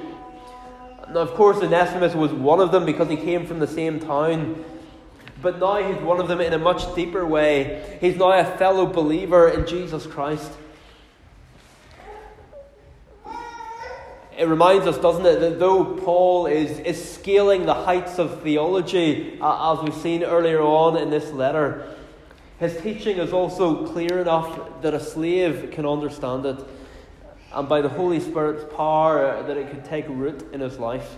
Now, 1.10 1.22
of 1.22 1.34
course, 1.34 1.58
Onesimus 1.58 2.14
was 2.14 2.32
one 2.32 2.60
of 2.60 2.72
them 2.72 2.86
because 2.86 3.10
he 3.10 3.18
came 3.18 3.48
from 3.48 3.60
the 3.60 3.68
same 3.68 4.00
town. 4.00 4.64
But 5.42 5.60
now 5.60 5.78
he's 5.78 6.02
one 6.02 6.20
of 6.20 6.28
them 6.28 6.40
in 6.40 6.54
a 6.54 6.60
much 6.60 6.94
deeper 6.96 7.26
way. 7.26 7.98
He's 8.00 8.16
now 8.16 8.32
a 8.32 8.46
fellow 8.58 8.86
believer 8.86 9.50
in 9.50 9.68
Jesus 9.68 10.06
Christ. 10.06 10.52
It 14.38 14.46
reminds 14.46 14.88
us, 14.88 14.98
doesn't 14.98 15.26
it, 15.26 15.40
that 15.42 15.60
though 15.60 15.84
Paul 15.84 16.48
is, 16.48 16.80
is 16.80 17.14
scaling 17.14 17.66
the 17.66 17.74
heights 17.74 18.20
of 18.20 18.42
theology, 18.42 19.38
uh, 19.40 19.74
as 19.74 19.84
we've 19.84 20.02
seen 20.02 20.24
earlier 20.24 20.62
on 20.62 20.98
in 20.98 21.10
this 21.10 21.32
letter, 21.32 21.93
his 22.64 22.82
teaching 22.82 23.18
is 23.18 23.34
also 23.34 23.86
clear 23.88 24.20
enough 24.20 24.82
that 24.82 24.94
a 24.94 25.00
slave 25.00 25.72
can 25.72 25.86
understand 25.86 26.46
it, 26.46 26.58
and 27.52 27.68
by 27.68 27.82
the 27.82 27.90
Holy 27.90 28.22
Spirit's 28.22 28.64
power, 28.74 29.44
that 29.44 29.58
it 29.58 29.70
can 29.70 29.84
take 29.84 30.08
root 30.08 30.48
in 30.54 30.62
his 30.62 30.80
life. 30.80 31.18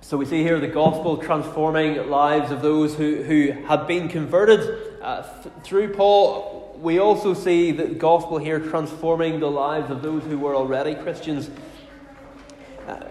So 0.00 0.16
we 0.16 0.24
see 0.24 0.42
here 0.42 0.58
the 0.58 0.66
gospel 0.66 1.18
transforming 1.18 2.08
lives 2.08 2.50
of 2.50 2.62
those 2.62 2.96
who, 2.96 3.22
who 3.22 3.52
had 3.68 3.86
been 3.86 4.08
converted 4.08 5.00
uh, 5.02 5.22
th- 5.42 5.54
through 5.62 5.94
Paul. 5.94 6.76
We 6.80 6.98
also 6.98 7.32
see 7.32 7.70
the 7.70 7.86
gospel 7.86 8.38
here 8.38 8.58
transforming 8.58 9.38
the 9.38 9.50
lives 9.50 9.90
of 9.90 10.02
those 10.02 10.24
who 10.24 10.38
were 10.38 10.56
already 10.56 10.96
Christians. 10.96 11.50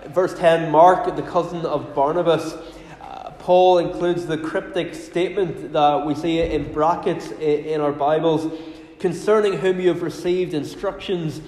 Uh, 0.08 0.10
verse 0.10 0.38
10 0.38 0.72
Mark, 0.72 1.16
the 1.16 1.22
cousin 1.22 1.66
of 1.66 1.94
Barnabas. 1.94 2.54
Uh, 3.02 3.32
Paul 3.40 3.80
includes 3.80 4.26
the 4.26 4.38
cryptic 4.38 4.96
statement 4.96 5.74
that 5.74 6.06
we 6.06 6.16
see 6.16 6.40
in 6.42 6.72
brackets 6.72 7.32
in 7.32 7.82
our 7.82 7.92
Bibles 7.92 8.52
concerning 9.00 9.54
whom 9.54 9.80
you 9.80 9.90
have 9.90 10.02
received 10.02 10.54
instructions. 10.54 11.42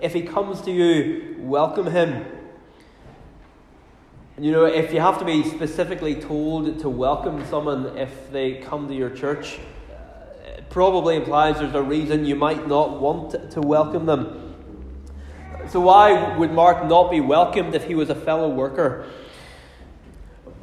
If 0.00 0.12
he 0.12 0.22
comes 0.22 0.60
to 0.62 0.70
you, 0.70 1.36
welcome 1.38 1.86
him. 1.86 2.24
You 4.38 4.52
know, 4.52 4.64
if 4.64 4.92
you 4.92 5.00
have 5.00 5.18
to 5.18 5.24
be 5.24 5.42
specifically 5.44 6.14
told 6.14 6.80
to 6.80 6.88
welcome 6.88 7.44
someone 7.46 7.98
if 7.98 8.30
they 8.32 8.54
come 8.54 8.88
to 8.88 8.94
your 8.94 9.10
church, 9.10 9.58
it 10.44 10.70
probably 10.70 11.16
implies 11.16 11.58
there's 11.58 11.74
a 11.74 11.82
reason 11.82 12.24
you 12.24 12.36
might 12.36 12.66
not 12.66 13.00
want 13.00 13.50
to 13.50 13.60
welcome 13.60 14.06
them. 14.06 14.49
So, 15.68 15.80
why 15.80 16.36
would 16.36 16.52
Mark 16.52 16.84
not 16.86 17.10
be 17.10 17.20
welcomed 17.20 17.74
if 17.74 17.84
he 17.84 17.94
was 17.94 18.10
a 18.10 18.14
fellow 18.14 18.48
worker? 18.48 19.06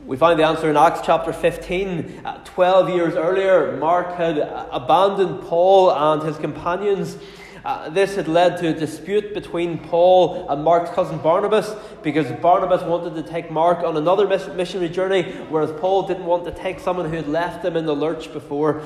We 0.05 0.17
find 0.17 0.39
the 0.39 0.45
answer 0.45 0.69
in 0.69 0.77
Acts 0.77 1.01
chapter 1.03 1.33
15. 1.33 2.21
Uh, 2.25 2.43
12 2.45 2.89
years 2.89 3.15
earlier, 3.15 3.77
Mark 3.77 4.15
had 4.15 4.37
abandoned 4.37 5.41
Paul 5.43 5.91
and 5.91 6.23
his 6.23 6.37
companions. 6.37 7.17
Uh, 7.65 7.89
this 7.89 8.15
had 8.15 8.29
led 8.29 8.57
to 8.57 8.69
a 8.69 8.73
dispute 8.73 9.33
between 9.33 9.77
Paul 9.77 10.47
and 10.49 10.63
Mark's 10.63 10.89
cousin 10.91 11.17
Barnabas 11.17 11.75
because 12.03 12.31
Barnabas 12.41 12.83
wanted 12.83 13.15
to 13.15 13.29
take 13.29 13.51
Mark 13.51 13.79
on 13.79 13.97
another 13.97 14.27
missionary 14.27 14.87
journey, 14.87 15.23
whereas 15.49 15.71
Paul 15.79 16.07
didn't 16.07 16.25
want 16.25 16.45
to 16.45 16.51
take 16.51 16.79
someone 16.79 17.09
who 17.09 17.17
had 17.17 17.27
left 17.27 17.65
him 17.65 17.75
in 17.75 17.85
the 17.85 17.95
lurch 17.95 18.31
before. 18.31 18.83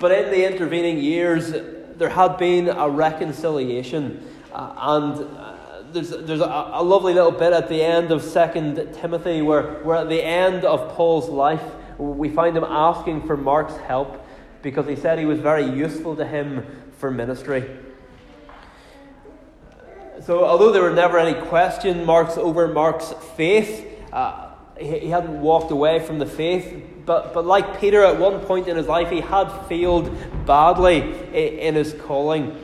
But 0.00 0.10
in 0.10 0.30
the 0.30 0.50
intervening 0.50 0.98
years, 0.98 1.52
there 1.96 2.08
had 2.08 2.36
been 2.38 2.68
a 2.68 2.88
reconciliation. 2.88 4.26
Uh, 4.52 4.74
and 4.78 5.38
uh, 5.38 5.82
there's, 5.92 6.10
there's 6.10 6.40
a, 6.40 6.70
a, 6.74 6.82
lovely 6.82 7.14
little 7.14 7.30
bit 7.30 7.54
at 7.54 7.70
the 7.70 7.82
end 7.82 8.10
of 8.10 8.22
Second 8.22 8.92
Timothy 8.94 9.40
where, 9.40 9.82
where 9.82 9.96
at 9.96 10.10
the 10.10 10.22
end 10.22 10.66
of 10.66 10.94
Paul's 10.94 11.30
life, 11.30 11.62
we 11.96 12.28
find 12.28 12.54
him 12.56 12.64
asking 12.64 13.26
for 13.26 13.36
Mark's 13.36 13.76
help 13.78 14.26
because 14.60 14.86
he 14.86 14.96
said 14.96 15.18
he 15.18 15.24
was 15.24 15.38
very 15.38 15.64
useful 15.64 16.16
to 16.16 16.26
him 16.26 16.66
for 16.98 17.10
ministry. 17.10 17.64
So, 20.20 20.44
although 20.44 20.70
there 20.70 20.82
were 20.82 20.92
never 20.92 21.18
any 21.18 21.40
question 21.48 22.04
marks 22.04 22.36
over 22.36 22.68
Mark's 22.68 23.12
faith, 23.36 23.86
uh, 24.12 24.50
he, 24.78 24.98
he 24.98 25.08
hadn't 25.08 25.40
walked 25.40 25.70
away 25.70 25.98
from 26.00 26.18
the 26.18 26.26
faith. 26.26 26.84
But, 27.06 27.32
but 27.32 27.46
like 27.46 27.80
Peter, 27.80 28.04
at 28.04 28.18
one 28.18 28.40
point 28.40 28.68
in 28.68 28.76
his 28.76 28.86
life, 28.86 29.10
he 29.10 29.20
had 29.20 29.48
failed 29.66 30.46
badly 30.46 31.00
in, 31.00 31.58
in 31.58 31.74
his 31.74 31.94
calling. 31.94 32.56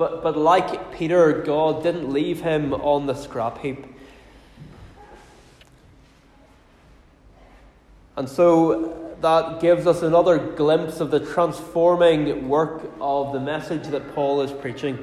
But, 0.00 0.22
but 0.22 0.34
like 0.34 0.94
Peter, 0.94 1.42
God 1.42 1.82
didn't 1.82 2.10
leave 2.10 2.40
him 2.40 2.72
on 2.72 3.04
the 3.04 3.12
scrap 3.12 3.58
heap. 3.58 3.84
And 8.16 8.26
so 8.26 9.14
that 9.20 9.60
gives 9.60 9.86
us 9.86 10.00
another 10.00 10.38
glimpse 10.38 11.00
of 11.00 11.10
the 11.10 11.20
transforming 11.20 12.48
work 12.48 12.90
of 12.98 13.34
the 13.34 13.40
message 13.40 13.88
that 13.88 14.14
Paul 14.14 14.40
is 14.40 14.50
preaching. 14.52 14.98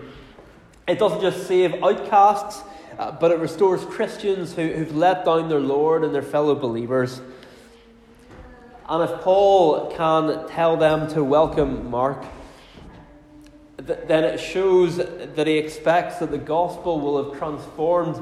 It 0.87 0.97
doesn't 0.97 1.21
just 1.21 1.45
save 1.45 1.83
outcasts, 1.83 2.63
uh, 2.97 3.11
but 3.11 3.29
it 3.29 3.37
restores 3.37 3.85
Christians 3.85 4.55
who, 4.55 4.67
who've 4.67 4.95
let 4.95 5.25
down 5.25 5.47
their 5.47 5.59
Lord 5.59 6.05
and 6.05 6.15
their 6.15 6.23
fellow 6.23 6.55
believers. 6.55 7.21
And 8.89 9.07
if 9.07 9.21
Paul 9.21 9.91
can 9.91 10.47
tell 10.47 10.75
them 10.75 11.07
to 11.09 11.23
welcome 11.23 11.91
Mark, 11.91 12.25
then 13.87 14.23
it 14.23 14.39
shows 14.39 14.97
that 14.97 15.47
he 15.47 15.57
expects 15.57 16.17
that 16.17 16.31
the 16.31 16.37
gospel 16.37 16.99
will 16.99 17.23
have 17.23 17.39
transformed 17.39 18.21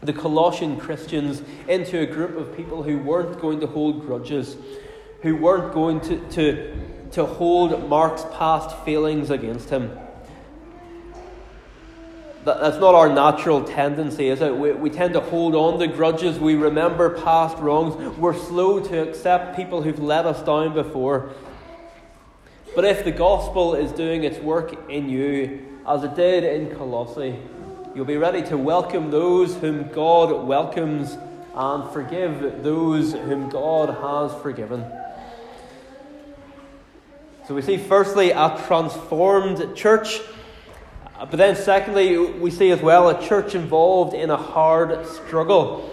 the 0.00 0.12
Colossian 0.12 0.76
Christians 0.76 1.42
into 1.68 2.00
a 2.00 2.06
group 2.06 2.36
of 2.36 2.56
people 2.56 2.82
who 2.82 2.98
weren't 2.98 3.40
going 3.40 3.60
to 3.60 3.66
hold 3.66 4.06
grudges, 4.06 4.56
who 5.22 5.36
weren't 5.36 5.72
going 5.74 6.00
to, 6.02 6.18
to, 6.30 6.76
to 7.12 7.26
hold 7.26 7.88
Mark's 7.88 8.24
past 8.34 8.76
feelings 8.84 9.30
against 9.30 9.70
him. 9.70 9.98
That, 12.44 12.60
that's 12.60 12.78
not 12.78 12.94
our 12.94 13.08
natural 13.08 13.64
tendency, 13.64 14.28
is 14.28 14.40
it? 14.40 14.56
We, 14.56 14.72
we 14.72 14.90
tend 14.90 15.14
to 15.14 15.20
hold 15.20 15.54
on 15.54 15.80
to 15.80 15.88
grudges, 15.88 16.38
we 16.38 16.54
remember 16.54 17.20
past 17.20 17.58
wrongs, 17.58 17.96
we're 18.18 18.38
slow 18.38 18.78
to 18.80 19.08
accept 19.08 19.56
people 19.56 19.82
who've 19.82 19.98
let 19.98 20.26
us 20.26 20.42
down 20.42 20.72
before. 20.72 21.32
But 22.76 22.84
if 22.84 23.04
the 23.04 23.10
gospel 23.10 23.74
is 23.74 23.90
doing 23.90 24.24
its 24.24 24.38
work 24.38 24.90
in 24.90 25.08
you, 25.08 25.64
as 25.88 26.04
it 26.04 26.14
did 26.14 26.44
in 26.44 26.76
Colossae, 26.76 27.34
you'll 27.94 28.04
be 28.04 28.18
ready 28.18 28.42
to 28.48 28.58
welcome 28.58 29.10
those 29.10 29.56
whom 29.56 29.88
God 29.88 30.46
welcomes 30.46 31.16
and 31.54 31.90
forgive 31.90 32.62
those 32.62 33.14
whom 33.14 33.48
God 33.48 33.88
has 33.88 34.42
forgiven. 34.42 34.84
So 37.48 37.54
we 37.54 37.62
see, 37.62 37.78
firstly, 37.78 38.32
a 38.32 38.62
transformed 38.66 39.74
church. 39.74 40.20
But 41.18 41.30
then, 41.30 41.56
secondly, 41.56 42.18
we 42.18 42.50
see 42.50 42.72
as 42.72 42.82
well 42.82 43.08
a 43.08 43.26
church 43.26 43.54
involved 43.54 44.12
in 44.12 44.28
a 44.28 44.36
hard 44.36 45.06
struggle. 45.06 45.90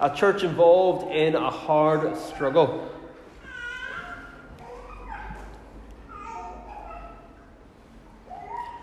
A 0.00 0.08
church 0.08 0.44
involved 0.44 1.12
in 1.12 1.34
a 1.34 1.50
hard 1.50 2.16
struggle. 2.16 2.90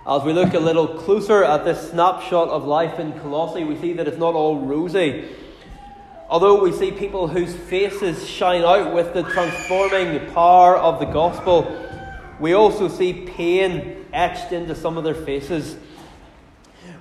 As 0.10 0.24
we 0.24 0.34
look 0.34 0.56
a 0.56 0.60
little 0.60 0.88
closer 0.88 1.44
at 1.44 1.66
this 1.66 1.92
snapshot 1.92 2.50
of 2.50 2.66
life 2.66 2.98
in 2.98 3.13
Colossae, 3.20 3.63
we 3.63 3.75
see 3.75 3.94
that 3.94 4.08
it's 4.08 4.18
not 4.18 4.34
all 4.34 4.60
rosy. 4.60 5.30
Although 6.28 6.63
we 6.63 6.72
see 6.72 6.92
people 6.92 7.28
whose 7.28 7.56
faces 7.56 8.28
shine 8.28 8.63
out 8.63 8.92
with 8.92 9.13
the 9.13 9.22
transforming 9.22 10.34
power 10.34 10.75
of 10.75 11.00
the 11.00 11.06
gospel, 11.06 11.68
we 12.39 12.54
also 12.54 12.88
see 12.88 13.13
pain 13.13 14.04
etched 14.12 14.51
into 14.51 14.74
some 14.74 14.98
of 14.98 15.04
their 15.04 15.13
faces. 15.13 15.78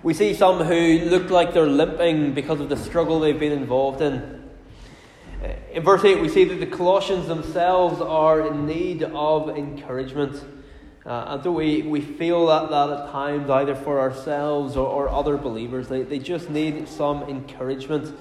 We 0.02 0.12
see 0.12 0.34
some 0.34 0.62
who 0.64 0.98
look 1.06 1.30
like 1.30 1.54
they're 1.54 1.66
limping 1.66 2.34
because 2.34 2.60
of 2.60 2.68
the 2.68 2.76
struggle 2.76 3.20
they've 3.20 3.40
been 3.40 3.52
involved 3.52 4.02
in. 4.02 4.50
In 5.72 5.82
verse 5.82 6.04
8, 6.04 6.20
we 6.20 6.28
see 6.28 6.44
that 6.44 6.60
the 6.60 6.66
Colossians 6.66 7.26
themselves 7.26 8.02
are 8.02 8.46
in 8.46 8.66
need 8.66 9.02
of 9.02 9.48
encouragement. 9.48 10.44
Uh, 11.08 11.24
and 11.28 11.42
so 11.42 11.50
we, 11.50 11.80
we 11.80 12.02
feel 12.02 12.48
that, 12.48 12.68
that 12.68 12.90
at 12.90 13.10
times, 13.10 13.48
either 13.48 13.74
for 13.74 13.98
ourselves 13.98 14.76
or, 14.76 14.86
or 14.86 15.08
other 15.08 15.38
believers, 15.38 15.88
they, 15.88 16.02
they 16.02 16.18
just 16.18 16.50
need 16.50 16.86
some 16.86 17.22
encouragement. 17.22 18.14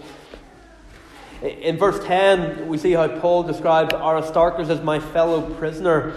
In 1.42 1.78
verse 1.78 2.02
10, 2.06 2.70
we 2.70 2.78
see 2.78 2.94
how 2.94 3.10
Paul 3.20 3.44
describes 3.44 3.94
Aristarchus 3.94 4.70
as 4.70 4.82
my 4.82 5.02
fellow 5.02 5.54
prisoner. 5.56 6.14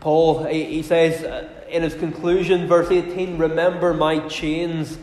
Paul, 0.00 0.44
he 0.44 0.64
he 0.64 0.82
says 0.82 1.22
uh, 1.22 1.50
in 1.68 1.82
his 1.82 1.94
conclusion, 1.94 2.66
verse 2.66 2.90
18, 2.90 3.36
remember 3.36 3.92
my 3.92 4.20
chains. 4.28 4.96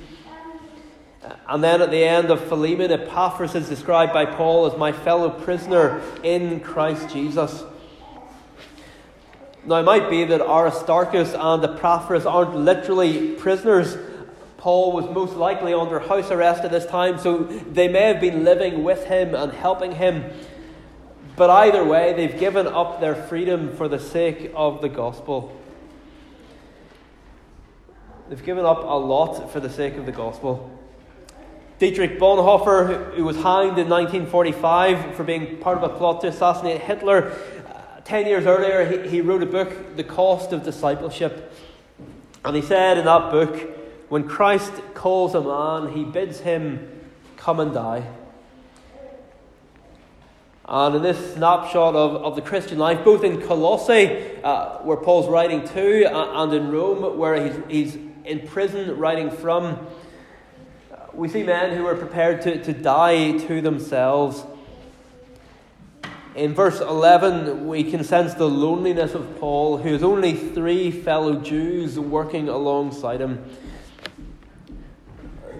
And 1.47 1.63
then 1.63 1.79
at 1.79 1.91
the 1.91 2.03
end 2.03 2.31
of 2.31 2.43
Philemon, 2.47 2.91
Epaphras 2.91 3.53
is 3.53 3.69
described 3.69 4.13
by 4.13 4.25
Paul 4.25 4.65
as 4.65 4.75
my 4.79 4.91
fellow 4.91 5.29
prisoner 5.29 6.01
in 6.23 6.59
Christ 6.59 7.13
Jesus. 7.13 7.63
Now, 9.63 9.75
it 9.75 9.83
might 9.83 10.09
be 10.09 10.23
that 10.23 10.41
Aristarchus 10.41 11.33
and 11.33 11.63
Epaphras 11.63 12.25
aren't 12.25 12.55
literally 12.55 13.33
prisoners. 13.35 13.95
Paul 14.57 14.91
was 14.91 15.05
most 15.05 15.35
likely 15.35 15.73
under 15.73 15.99
house 15.99 16.31
arrest 16.31 16.63
at 16.63 16.71
this 16.71 16.85
time, 16.85 17.19
so 17.19 17.43
they 17.43 17.87
may 17.87 18.03
have 18.03 18.19
been 18.19 18.43
living 18.43 18.83
with 18.83 19.05
him 19.05 19.35
and 19.35 19.51
helping 19.51 19.93
him. 19.93 20.31
But 21.35 21.49
either 21.49 21.83
way, 21.85 22.13
they've 22.13 22.39
given 22.39 22.67
up 22.67 22.99
their 23.01 23.15
freedom 23.15 23.75
for 23.75 23.87
the 23.87 23.99
sake 23.99 24.51
of 24.55 24.81
the 24.81 24.89
gospel. 24.89 25.55
They've 28.29 28.43
given 28.43 28.65
up 28.65 28.83
a 28.83 28.97
lot 28.97 29.51
for 29.51 29.59
the 29.59 29.69
sake 29.69 29.95
of 29.95 30.05
the 30.05 30.11
gospel. 30.11 30.71
Dietrich 31.79 32.19
Bonhoeffer, 32.19 33.15
who 33.15 33.23
was 33.23 33.35
hanged 33.37 33.79
in 33.79 33.89
1945 33.89 35.15
for 35.15 35.23
being 35.23 35.57
part 35.57 35.77
of 35.77 35.83
a 35.83 35.89
plot 35.89 36.21
to 36.21 36.27
assassinate 36.27 36.81
Hitler, 36.81 37.35
10 38.11 38.25
years 38.25 38.45
earlier, 38.45 39.03
he, 39.03 39.07
he 39.07 39.21
wrote 39.21 39.41
a 39.41 39.45
book, 39.45 39.95
The 39.95 40.03
Cost 40.03 40.51
of 40.51 40.63
Discipleship. 40.63 41.53
And 42.43 42.53
he 42.57 42.61
said 42.61 42.97
in 42.97 43.05
that 43.05 43.31
book, 43.31 43.57
when 44.09 44.27
Christ 44.27 44.73
calls 44.93 45.33
a 45.33 45.39
man, 45.39 45.93
he 45.93 46.03
bids 46.03 46.41
him 46.41 46.89
come 47.37 47.61
and 47.61 47.73
die. 47.73 48.05
And 50.65 50.97
in 50.97 51.01
this 51.01 51.35
snapshot 51.35 51.95
of, 51.95 52.17
of 52.17 52.35
the 52.35 52.41
Christian 52.41 52.77
life, 52.77 53.05
both 53.05 53.23
in 53.23 53.41
Colossae, 53.43 54.41
uh, 54.43 54.79
where 54.79 54.97
Paul's 54.97 55.29
writing 55.29 55.65
to, 55.69 56.13
uh, 56.13 56.43
and 56.43 56.53
in 56.53 56.69
Rome, 56.69 57.17
where 57.17 57.41
he's, 57.41 57.55
he's 57.69 57.95
in 58.25 58.45
prison 58.45 58.97
writing 58.97 59.31
from, 59.31 59.87
uh, 60.91 60.97
we 61.13 61.29
see 61.29 61.43
men 61.43 61.77
who 61.77 61.87
are 61.87 61.95
prepared 61.95 62.41
to, 62.41 62.61
to 62.61 62.73
die 62.73 63.37
to 63.37 63.61
themselves. 63.61 64.43
In 66.35 66.53
verse 66.53 66.79
11, 66.79 67.67
we 67.67 67.83
can 67.83 68.03
sense 68.03 68.33
the 68.33 68.47
loneliness 68.47 69.13
of 69.13 69.39
Paul, 69.39 69.77
who 69.77 69.91
has 69.93 70.03
only 70.03 70.33
three 70.33 70.89
fellow 70.89 71.35
Jews 71.35 71.99
working 71.99 72.47
alongside 72.47 73.19
him 73.19 73.43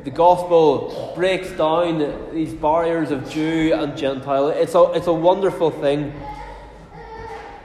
the 0.04 0.12
gospel 0.12 1.14
breaks 1.16 1.52
down 1.52 2.34
these 2.34 2.54
barriers 2.54 3.12
of 3.12 3.30
Jew 3.30 3.72
and 3.76 3.96
Gentile. 3.96 4.48
It's 4.48 4.74
a, 4.74 4.92
it's 4.94 5.08
a 5.08 5.14
wonderful 5.14 5.70
thing. 5.70 6.14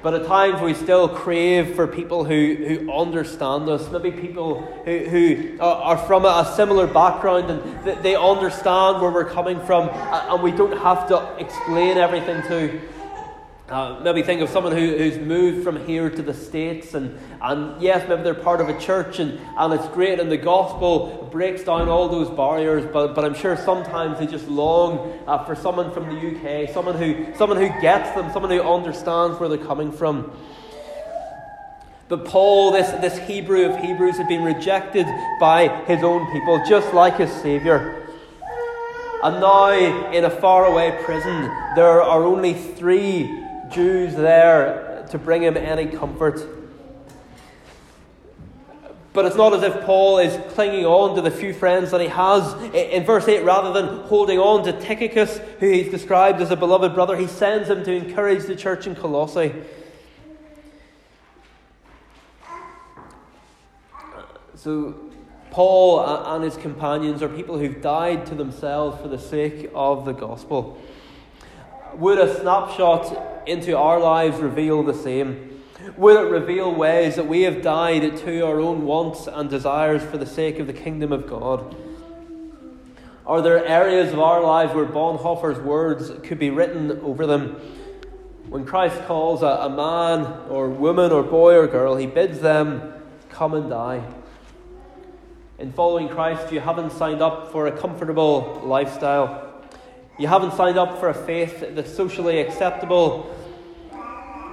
But 0.03 0.15
at 0.15 0.27
times 0.27 0.61
we 0.61 0.75
still 0.75 1.09
crave 1.09 1.75
for 1.75 1.87
people 1.87 2.25
who, 2.25 2.55
who 2.55 2.93
understand 2.93 3.69
us, 3.69 3.91
maybe 3.91 4.13
people 4.13 4.61
who, 4.85 4.99
who 4.99 5.57
are 5.61 5.97
from 5.97 6.27
a 6.27 6.53
similar 6.55 6.87
background 6.87 7.51
and 7.51 8.05
they 8.05 8.15
understand 8.15 9.01
where 9.01 9.11
we're 9.11 9.25
coming 9.25 9.59
from 9.65 9.89
and 9.89 10.43
we 10.43 10.53
don't 10.53 10.79
have 10.79 11.09
to 11.09 11.37
explain 11.39 11.97
everything 11.97 12.43
to. 12.43 12.81
Uh, 13.69 13.99
maybe 14.01 14.23
think 14.23 14.41
of 14.41 14.49
someone 14.49 14.73
who, 14.73 14.97
who's 14.97 15.19
moved 15.19 15.65
from 15.65 15.85
here 15.87 16.09
to 16.09 16.23
the 16.23 16.33
States, 16.33 16.95
and, 16.95 17.19
and 17.43 17.83
yes, 17.83 18.09
maybe 18.09 18.23
they're 18.23 18.33
part 18.33 18.61
of 18.61 18.69
a 18.69 18.79
church, 18.79 19.19
and, 19.19 19.41
and 19.59 19.75
it's 19.75 19.89
great, 19.89 20.21
and 20.21 20.31
the 20.31 20.37
gospel 20.37 21.29
breaks 21.33 21.65
down 21.65 21.89
all 21.89 22.09
those 22.09 22.31
barriers, 22.31 22.89
but, 22.93 23.13
but 23.13 23.25
I'm 23.25 23.35
sure 23.35 23.57
sometimes 23.57 24.21
they 24.21 24.29
just 24.29 24.47
long 24.47 25.19
uh, 25.27 25.43
for 25.43 25.57
someone 25.57 25.93
from 25.93 26.05
the 26.05 26.15
UK, 26.15 26.73
someone 26.73 26.95
who, 26.95 27.35
someone 27.35 27.59
who 27.59 27.69
gets 27.81 28.15
them, 28.15 28.33
someone 28.33 28.53
who 28.53 28.63
understands 28.63 29.41
where 29.41 29.49
they're 29.49 29.59
coming 29.59 29.91
from. 29.91 30.31
But 32.07 32.25
Paul, 32.25 32.71
this, 32.71 32.89
this 33.01 33.19
Hebrew 33.27 33.65
of 33.65 33.81
Hebrews, 33.85 34.17
had 34.17 34.29
been 34.29 34.45
rejected 34.45 35.09
by 35.41 35.85
his 35.87 36.05
own 36.05 36.31
people, 36.31 36.63
just 36.69 36.95
like 36.95 37.17
his 37.17 37.33
Saviour. 37.33 38.07
And 39.25 39.41
now, 39.41 39.73
in 40.13 40.25
a 40.25 40.31
faraway 40.31 40.97
prison, 41.03 41.51
there 41.75 42.01
are 42.01 42.23
only 42.23 42.55
three 42.55 43.43
Jews 43.71 44.15
there 44.15 45.07
to 45.11 45.19
bring 45.19 45.43
him 45.43 45.57
any 45.57 45.87
comfort. 45.87 46.41
But 49.13 49.25
it's 49.25 49.37
not 49.37 49.55
as 49.55 49.63
if 49.63 49.85
Paul 49.85 50.19
is 50.19 50.39
clinging 50.53 50.85
on 50.85 51.17
to 51.17 51.23
the 51.23 51.31
few 51.31 51.55
friends 51.55 51.91
that 51.93 52.03
he 52.03 52.09
has. 52.09 52.53
In 52.75 53.05
verse 53.05 53.27
8, 53.27 53.45
rather 53.45 53.73
than 53.73 54.03
holding 54.03 54.39
on 54.39 54.63
to 54.65 54.79
Tychicus, 54.79 55.39
who 55.59 55.71
he's 55.71 55.91
described 55.91 56.43
as 56.43 56.51
a 56.51 56.57
beloved 56.57 56.95
brother, 56.95 57.17
he 57.17 57.27
sends 57.27 57.71
him 57.71 57.83
to 57.85 57.93
encourage 57.93 58.45
the 58.45 58.55
church 58.55 58.87
in 58.87 58.95
Colossae. 58.95 59.55
So, 64.55 64.95
Paul 65.51 66.01
and 66.01 66.45
his 66.45 66.59
companions 66.59 67.23
are 67.23 67.29
people 67.31 67.57
who've 67.57 67.81
died 67.81 68.27
to 68.27 68.35
themselves 68.35 69.01
for 69.01 69.09
the 69.09 69.19
sake 69.19 69.71
of 69.75 70.05
the 70.05 70.13
gospel. 70.13 70.79
Would 71.97 72.19
a 72.19 72.39
snapshot 72.41 73.49
into 73.49 73.77
our 73.77 73.99
lives 73.99 74.39
reveal 74.39 74.83
the 74.83 74.93
same? 74.93 75.63
Would 75.97 76.27
it 76.27 76.31
reveal 76.31 76.75
ways 76.75 77.17
that 77.17 77.27
we 77.27 77.43
have 77.43 77.63
died 77.63 78.19
to 78.19 78.41
our 78.41 78.61
own 78.61 78.85
wants 78.85 79.27
and 79.27 79.49
desires 79.49 80.03
for 80.03 80.19
the 80.19 80.27
sake 80.27 80.59
of 80.59 80.67
the 80.67 80.75
kingdom 80.75 81.11
of 81.11 81.27
God? 81.27 81.75
Are 83.27 83.41
there 83.41 83.65
areas 83.65 84.13
of 84.13 84.19
our 84.19 84.43
lives 84.43 84.75
where 84.75 84.85
Bonhoeffer's 84.85 85.59
words 85.59 86.11
could 86.23 86.39
be 86.39 86.51
written 86.51 87.01
over 87.01 87.27
them? 87.27 87.55
When 88.51 88.67
Christ 88.67 89.03
calls 89.07 89.43
a, 89.43 89.47
a 89.47 89.71
man 89.71 90.51
or 90.51 90.69
woman 90.69 91.13
or 91.13 91.23
boy 91.23 91.55
or 91.57 91.67
girl, 91.67 91.97
he 91.97 92.07
bids 92.07 92.41
them 92.41 92.93
come 93.31 93.55
and 93.55 93.71
die. 93.71 94.07
In 95.59 95.73
following 95.73 96.11
Christ, 96.11 96.53
you 96.53 96.61
haven't 96.61 96.93
signed 96.93 97.23
up 97.23 97.51
for 97.53 97.67
a 97.67 97.73
comfortable 97.73 98.61
lifestyle. 98.65 99.46
You 100.19 100.29
haven't 100.29 100.55
signed 100.55 100.79
up 100.79 100.99
for 100.99 101.11
a 101.11 101.15
faith 101.15 101.63
that's 101.73 101.95
socially 101.95 102.41
acceptable. 102.41 103.35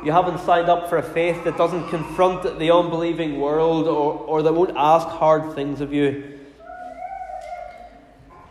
You 0.04 0.12
haven't 0.12 0.39
signed 0.39 0.67
up 0.67 0.89
for 0.89 0.97
a 0.97 1.04
faith 1.04 1.45
that 1.45 1.58
doesn't 1.58 1.88
confront 1.89 2.60
the 2.60 2.71
unbelieving 2.71 3.39
world 3.39 3.88
or, 3.88 4.13
or 4.13 4.43
that 4.43 4.52
won't 4.52 4.76
ask 4.76 5.08
hard 5.08 5.56
things 5.56 5.80
of 5.80 5.93
you. 5.93 6.41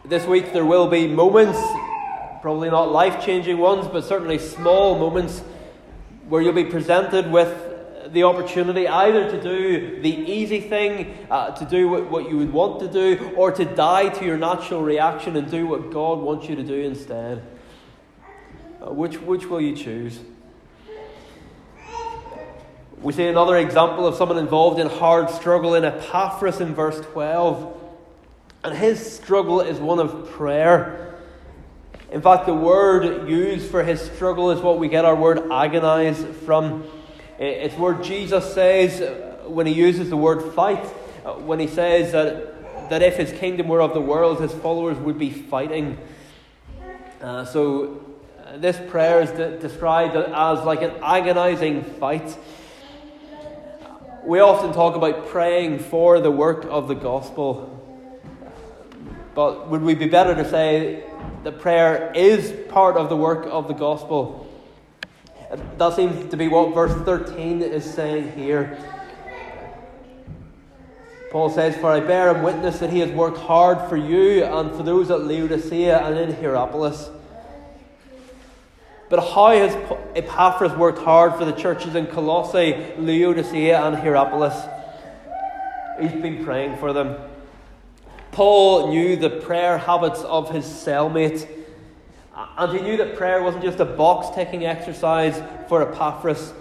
This 0.07 0.25
week 0.27 0.55
there 0.55 0.65
will 0.65 0.89
be 0.89 1.07
moments, 1.07 1.61
probably 2.41 2.71
not 2.71 2.91
life 2.91 3.23
changing 3.23 3.59
ones, 3.59 3.87
but 3.87 4.05
certainly 4.05 4.39
small 4.39 4.99
moments, 4.99 5.41
where 6.31 6.41
you'll 6.41 6.55
be 6.55 6.65
presented 6.65 7.31
with 7.31 7.72
the 8.13 8.25
opportunity 8.25 8.87
either 8.87 9.31
to 9.31 9.41
do 9.41 10.01
the 10.03 10.11
easy 10.11 10.61
thing, 10.61 11.27
uh, 11.31 11.51
to 11.53 11.65
do 11.65 11.89
what, 11.89 12.11
what 12.11 12.29
you 12.29 12.39
would 12.39 12.53
want 12.53 12.81
to 12.81 12.89
do, 12.89 13.33
or 13.37 13.51
to 13.53 13.65
die 13.65 14.09
to 14.09 14.25
your 14.25 14.37
natural 14.37 14.83
reaction 14.83 15.37
and 15.37 15.51
do 15.51 15.67
what 15.67 15.91
God 15.91 16.19
wants 16.19 16.49
you 16.49 16.57
to 16.57 16.63
do 16.63 16.75
instead. 16.75 17.43
Uh, 18.81 18.93
which, 18.93 19.21
which 19.21 19.47
will 19.47 19.61
you 19.61 19.77
choose? 19.77 20.19
We 23.01 23.13
see 23.13 23.27
another 23.27 23.57
example 23.57 24.07
of 24.07 24.15
someone 24.15 24.39
involved 24.39 24.79
in 24.79 24.87
hard 24.87 25.29
struggle 25.31 25.75
in 25.75 25.85
Epaphras 25.85 26.61
in 26.61 26.75
verse 26.75 27.01
12. 27.13 27.81
And 28.63 28.77
his 28.77 29.15
struggle 29.15 29.61
is 29.61 29.79
one 29.81 29.99
of 29.99 30.31
prayer. 30.31 31.19
In 32.13 32.23
fact, 32.23 32.47
the 32.47 32.55
word 32.55 33.29
used 33.29 33.71
for 33.71 33.83
his 33.83 34.01
struggle 34.01 34.51
is 34.51 34.61
what 34.61 34.79
we 34.79 34.89
get 34.89 35.05
our 35.05 35.17
word 35.17 35.51
agonize 35.51 36.23
from. 36.45 36.85
It's 37.39 37.75
where 37.77 37.95
Jesus 37.95 38.53
says, 38.55 39.01
uh, 39.01 39.49
when 39.49 39.67
he 39.67 39.73
uses 39.73 40.11
the 40.11 40.17
word 40.17 40.55
fight, 40.55 40.85
uh, 41.25 41.33
when 41.35 41.59
he 41.59 41.67
says 41.67 42.13
that, 42.13 42.91
that 42.91 43.03
if 43.03 43.17
his 43.17 43.33
kingdom 43.33 43.69
were 43.69 43.81
of 43.81 43.95
the 43.95 44.01
world, 44.01 44.41
his 44.41 44.53
followers 44.53 44.99
would 44.99 45.19
be 45.19 45.31
fighting. 45.31 45.99
Uh, 47.21 47.45
so 47.45 48.05
uh, 48.45 48.59
this 48.59 48.79
prayer 48.91 49.23
is 49.23 49.31
de- 49.31 49.59
described 49.59 50.15
as 50.15 50.65
like 50.65 50.83
an 50.83 50.93
agonizing 51.03 51.83
fight. 51.83 52.37
We 54.25 54.41
often 54.41 54.73
talk 54.73 54.95
about 54.95 55.29
praying 55.29 55.81
for 55.81 56.21
the 56.21 56.31
work 56.31 56.65
of 56.69 56.87
the 56.87 56.95
gospel. 56.95 57.69
But 59.35 59.69
would 59.69 59.83
we 59.83 59.95
be 59.95 60.07
better 60.07 60.35
to 60.35 60.49
say 60.49 61.05
that 61.43 61.59
prayer 61.59 62.13
is 62.15 62.53
part 62.69 62.97
of 62.97 63.09
the 63.09 63.17
work 63.17 63.47
of 63.51 63.67
the 63.67 63.75
gospel? 63.75 64.47
That 65.77 65.95
seems 65.95 66.31
to 66.31 66.37
be 66.37 66.49
what 66.49 66.75
verse 66.75 66.95
13 67.05 67.61
is 67.61 67.85
saying 67.85 68.33
here. 68.33 68.79
Paul 71.31 71.51
says, 71.51 71.77
For 71.77 71.91
I 71.91 72.01
bear 72.01 72.35
him 72.35 72.43
witness 72.43 72.79
that 72.79 72.91
he 72.91 73.01
has 73.01 73.11
worked 73.11 73.39
hard 73.39 73.89
for 73.89 73.97
you 73.97 74.45
and 74.45 74.71
for 74.75 74.83
those 74.83 75.11
at 75.11 75.23
Laodicea 75.23 76.07
and 76.07 76.19
in 76.19 76.35
Hierapolis. 76.35 77.11
But 79.11 79.21
how 79.21 79.51
has 79.51 79.75
Epaphras 80.17 80.73
worked 80.73 81.01
hard 81.01 81.35
for 81.35 81.45
the 81.45 81.53
churches 81.53 81.95
in 81.95 82.07
Colossae, 82.07 82.95
Laodicea, 82.97 83.83
and 83.83 83.97
Hierapolis? 83.97 84.55
He's 86.01 86.13
been 86.23 86.45
praying 86.45 86.79
for 86.79 86.95
them. 86.95 87.19
Paul 88.31 88.89
knew 88.89 89.17
the 89.17 89.29
prayer 89.29 89.77
habits 89.77 90.23
of 90.23 90.51
his 90.51 90.65
cellmate, 90.65 91.47
and 92.35 92.73
he 92.73 92.83
knew 92.83 92.97
that 92.97 93.17
prayer 93.17 93.43
wasn't 93.43 93.65
just 93.65 93.81
a 93.81 93.85
box 93.85 94.35
ticking 94.35 94.65
exercise 94.65 95.41
for 95.69 95.83
Epaphras, 95.83 96.53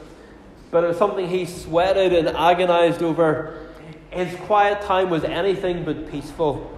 but 0.69 0.83
it 0.83 0.87
was 0.87 0.97
something 0.97 1.27
he 1.27 1.45
sweated 1.45 2.13
and 2.13 2.27
agonized 2.29 3.01
over. 3.01 3.69
His 4.09 4.35
quiet 4.41 4.81
time 4.81 5.09
was 5.09 5.23
anything 5.23 5.85
but 5.85 6.11
peaceful. 6.11 6.77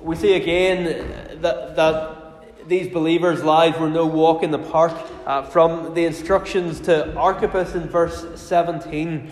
We 0.00 0.16
see 0.16 0.34
again 0.34 1.40
that, 1.40 1.76
that 1.76 2.68
these 2.68 2.92
believers' 2.92 3.42
lives 3.42 3.78
were 3.78 3.90
no 3.90 4.06
walk 4.06 4.42
in 4.42 4.50
the 4.50 4.58
park. 4.58 4.92
Uh, 5.26 5.42
from 5.42 5.94
the 5.94 6.04
instructions 6.04 6.80
to 6.80 7.16
Archippus 7.16 7.74
in 7.74 7.88
verse 7.88 8.26
17 8.38 9.30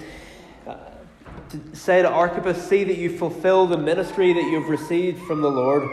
to 1.53 1.77
say 1.77 2.03
to 2.03 2.09
Archippus, 2.09 2.67
See 2.67 2.85
that 2.85 2.97
you 2.97 3.17
fulfill 3.17 3.67
the 3.67 3.77
ministry 3.79 4.33
that 4.33 4.43
you've 4.51 4.69
received 4.69 5.23
from 5.23 5.43
the 5.43 5.51
Lord. 5.51 5.89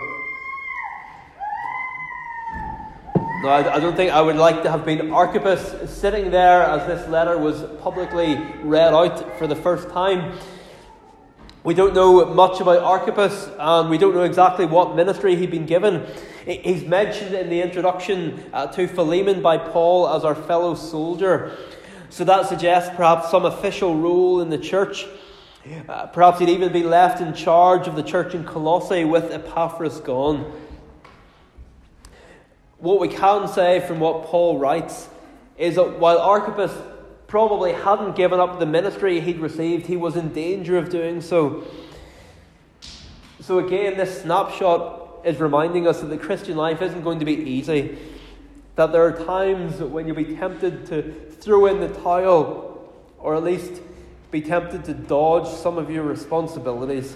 Now, 3.43 3.51
I, 3.51 3.79
don't 3.79 3.95
think 3.95 4.11
I 4.11 4.21
would 4.21 4.35
like 4.35 4.63
to 4.63 4.71
have 4.71 4.83
been 4.83 5.11
Archippus 5.11 5.89
sitting 5.89 6.29
there 6.29 6.63
as 6.63 6.85
this 6.87 7.07
letter 7.07 7.37
was 7.37 7.63
publicly 7.81 8.35
read 8.63 8.93
out 8.93 9.37
for 9.37 9.47
the 9.47 9.55
first 9.55 9.89
time. 9.89 10.37
We 11.63 11.73
don't 11.73 11.93
know 11.93 12.25
much 12.25 12.59
about 12.59 12.79
Archippus, 12.79 13.49
and 13.57 13.89
we 13.89 13.97
don't 13.97 14.13
know 14.13 14.23
exactly 14.23 14.65
what 14.65 14.95
ministry 14.95 15.35
he'd 15.35 15.51
been 15.51 15.65
given. 15.65 16.05
He's 16.45 16.83
mentioned 16.83 17.35
in 17.35 17.49
the 17.49 17.61
introduction 17.61 18.43
uh, 18.51 18.67
to 18.67 18.87
Philemon 18.87 19.41
by 19.41 19.57
Paul 19.57 20.09
as 20.09 20.25
our 20.25 20.35
fellow 20.35 20.75
soldier. 20.75 21.55
So 22.09 22.23
that 22.23 22.47
suggests 22.47 22.93
perhaps 22.95 23.29
some 23.29 23.45
official 23.45 23.95
role 23.95 24.41
in 24.41 24.49
the 24.49 24.57
church. 24.57 25.05
Uh, 25.65 26.07
perhaps 26.07 26.39
he'd 26.39 26.49
even 26.49 26.71
be 26.71 26.83
left 26.83 27.21
in 27.21 27.33
charge 27.33 27.87
of 27.87 27.95
the 27.95 28.03
church 28.03 28.33
in 28.33 28.45
Colossae 28.45 29.03
with 29.03 29.31
Epaphras 29.31 29.99
gone. 29.99 30.51
What 32.77 32.99
we 32.99 33.09
can 33.09 33.47
say 33.47 33.81
from 33.81 33.99
what 33.99 34.23
Paul 34.23 34.57
writes 34.57 35.09
is 35.57 35.75
that 35.75 35.99
while 35.99 36.17
Archippus 36.17 36.71
probably 37.27 37.73
hadn't 37.73 38.15
given 38.15 38.39
up 38.39 38.59
the 38.59 38.65
ministry 38.65 39.19
he'd 39.19 39.39
received, 39.39 39.85
he 39.85 39.97
was 39.97 40.15
in 40.15 40.31
danger 40.31 40.77
of 40.77 40.89
doing 40.89 41.21
so. 41.21 41.65
So, 43.41 43.59
again, 43.59 43.97
this 43.97 44.21
snapshot 44.21 45.25
is 45.25 45.39
reminding 45.39 45.87
us 45.87 45.99
that 45.99 46.07
the 46.07 46.17
Christian 46.17 46.55
life 46.55 46.81
isn't 46.81 47.03
going 47.03 47.19
to 47.19 47.25
be 47.25 47.33
easy. 47.33 47.97
That 48.75 48.93
there 48.93 49.03
are 49.03 49.25
times 49.25 49.79
when 49.81 50.07
you'll 50.07 50.15
be 50.15 50.35
tempted 50.35 50.85
to 50.87 51.01
throw 51.31 51.65
in 51.65 51.81
the 51.81 51.89
towel, 51.89 52.93
or 53.19 53.35
at 53.35 53.43
least 53.43 53.81
be 54.31 54.41
tempted 54.41 54.85
to 54.85 54.93
dodge 54.93 55.47
some 55.47 55.77
of 55.77 55.89
your 55.89 56.03
responsibilities. 56.03 57.15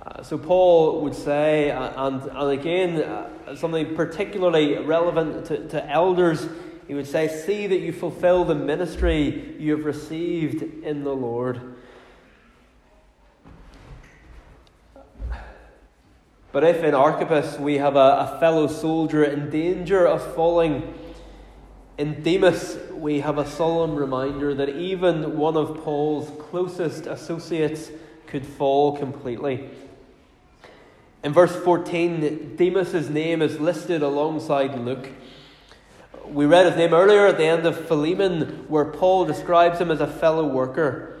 Uh, 0.00 0.22
so, 0.22 0.38
Paul 0.38 1.02
would 1.02 1.14
say, 1.14 1.70
uh, 1.70 2.06
and, 2.06 2.22
and 2.22 2.50
again, 2.50 3.02
uh, 3.02 3.56
something 3.56 3.94
particularly 3.94 4.78
relevant 4.78 5.46
to, 5.46 5.68
to 5.68 5.90
elders, 5.90 6.46
he 6.86 6.94
would 6.94 7.06
say, 7.06 7.28
See 7.28 7.66
that 7.66 7.80
you 7.80 7.92
fulfill 7.92 8.44
the 8.44 8.54
ministry 8.54 9.54
you 9.58 9.76
have 9.76 9.84
received 9.84 10.62
in 10.84 11.04
the 11.04 11.14
Lord. 11.14 11.74
But 16.52 16.62
if 16.62 16.84
in 16.84 16.94
Archippus 16.94 17.58
we 17.58 17.78
have 17.78 17.96
a, 17.96 17.98
a 18.32 18.36
fellow 18.38 18.68
soldier 18.68 19.24
in 19.24 19.50
danger 19.50 20.06
of 20.06 20.22
falling, 20.34 20.94
in 21.96 22.22
Demas 22.22 22.76
we 22.92 23.20
have 23.20 23.38
a 23.38 23.48
solemn 23.48 23.94
reminder 23.94 24.54
that 24.54 24.70
even 24.70 25.36
one 25.36 25.56
of 25.56 25.82
Paul's 25.84 26.30
closest 26.50 27.06
associates 27.06 27.90
could 28.26 28.46
fall 28.46 28.96
completely. 28.96 29.68
In 31.22 31.32
verse 31.32 31.54
14, 31.54 32.56
Demas's 32.56 33.08
name 33.08 33.42
is 33.42 33.60
listed 33.60 34.02
alongside 34.02 34.78
Luke. 34.78 35.10
We 36.26 36.46
read 36.46 36.66
his 36.66 36.76
name 36.76 36.94
earlier 36.94 37.26
at 37.26 37.36
the 37.36 37.44
end 37.44 37.66
of 37.66 37.86
Philemon, 37.86 38.64
where 38.68 38.86
Paul 38.86 39.24
describes 39.24 39.78
him 39.78 39.90
as 39.90 40.00
a 40.00 40.06
fellow 40.06 40.46
worker. 40.46 41.18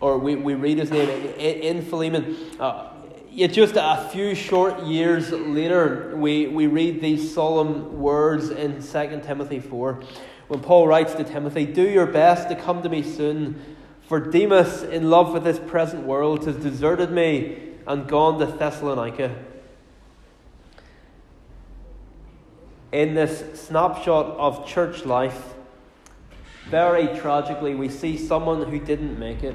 Or 0.00 0.18
we, 0.18 0.36
we 0.36 0.54
read 0.54 0.78
his 0.78 0.90
name 0.90 1.08
in, 1.08 1.78
in 1.78 1.82
Philemon. 1.82 2.36
Uh, 2.58 2.90
Yet 3.38 3.52
just 3.52 3.74
a 3.76 4.08
few 4.10 4.34
short 4.34 4.82
years 4.82 5.30
later, 5.30 6.12
we, 6.16 6.48
we 6.48 6.66
read 6.66 7.00
these 7.00 7.32
solemn 7.32 8.00
words 8.00 8.50
in 8.50 8.82
2 8.82 9.20
Timothy 9.24 9.60
4, 9.60 10.02
when 10.48 10.58
Paul 10.58 10.88
writes 10.88 11.14
to 11.14 11.22
Timothy, 11.22 11.64
Do 11.64 11.88
your 11.88 12.06
best 12.06 12.48
to 12.48 12.56
come 12.56 12.82
to 12.82 12.88
me 12.88 13.00
soon, 13.00 13.76
for 14.08 14.18
Demas, 14.18 14.82
in 14.82 15.08
love 15.08 15.32
with 15.32 15.44
this 15.44 15.60
present 15.60 16.02
world, 16.02 16.46
has 16.46 16.56
deserted 16.56 17.12
me 17.12 17.74
and 17.86 18.08
gone 18.08 18.40
to 18.40 18.46
Thessalonica. 18.46 19.32
In 22.90 23.14
this 23.14 23.60
snapshot 23.60 24.36
of 24.36 24.66
church 24.66 25.04
life, 25.04 25.54
very 26.68 27.06
tragically, 27.16 27.76
we 27.76 27.88
see 27.88 28.18
someone 28.18 28.68
who 28.68 28.80
didn't 28.80 29.16
make 29.16 29.44
it. 29.44 29.54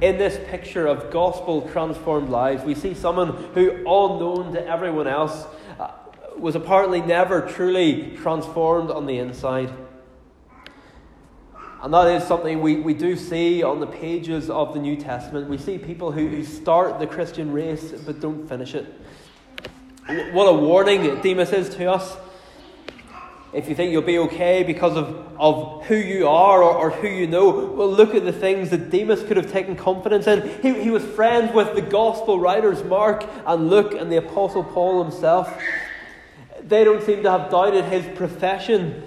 In 0.00 0.18
this 0.18 0.40
picture 0.50 0.86
of 0.88 1.12
gospel 1.12 1.68
transformed 1.68 2.28
lives, 2.28 2.64
we 2.64 2.74
see 2.74 2.94
someone 2.94 3.28
who, 3.54 3.70
unknown 3.70 4.52
to 4.54 4.66
everyone 4.66 5.06
else, 5.06 5.46
uh, 5.78 5.92
was 6.36 6.56
apparently 6.56 7.00
never 7.00 7.42
truly 7.42 8.16
transformed 8.16 8.90
on 8.90 9.06
the 9.06 9.18
inside. 9.18 9.72
And 11.80 11.94
that 11.94 12.08
is 12.08 12.26
something 12.26 12.60
we, 12.60 12.76
we 12.76 12.94
do 12.94 13.14
see 13.14 13.62
on 13.62 13.78
the 13.78 13.86
pages 13.86 14.50
of 14.50 14.74
the 14.74 14.80
New 14.80 14.96
Testament. 14.96 15.48
We 15.48 15.58
see 15.58 15.78
people 15.78 16.10
who, 16.10 16.26
who 16.26 16.42
start 16.42 16.98
the 16.98 17.06
Christian 17.06 17.52
race 17.52 17.92
but 17.92 18.20
don't 18.20 18.48
finish 18.48 18.74
it. 18.74 18.86
What 20.32 20.46
a 20.46 20.54
warning 20.54 21.20
Demas 21.20 21.52
is 21.52 21.68
to 21.76 21.92
us 21.92 22.16
if 23.54 23.68
you 23.68 23.74
think 23.74 23.92
you'll 23.92 24.02
be 24.02 24.18
okay 24.18 24.64
because 24.64 24.96
of, 24.96 25.38
of 25.38 25.84
who 25.86 25.94
you 25.94 26.28
are 26.28 26.62
or, 26.62 26.74
or 26.74 26.90
who 26.90 27.06
you 27.06 27.26
know, 27.28 27.66
well, 27.66 27.90
look 27.90 28.14
at 28.14 28.24
the 28.24 28.32
things 28.32 28.70
that 28.70 28.90
Demas 28.90 29.22
could 29.22 29.36
have 29.36 29.50
taken 29.50 29.76
confidence 29.76 30.26
in. 30.26 30.48
He, 30.60 30.82
he 30.82 30.90
was 30.90 31.04
friends 31.04 31.54
with 31.54 31.74
the 31.76 31.82
gospel 31.82 32.40
writers 32.40 32.82
Mark 32.82 33.24
and 33.46 33.70
Luke 33.70 33.94
and 33.94 34.10
the 34.10 34.16
Apostle 34.16 34.64
Paul 34.64 35.04
himself. 35.04 35.56
They 36.62 36.82
don't 36.82 37.02
seem 37.04 37.22
to 37.22 37.30
have 37.30 37.50
doubted 37.50 37.84
his 37.84 38.04
profession. 38.16 39.04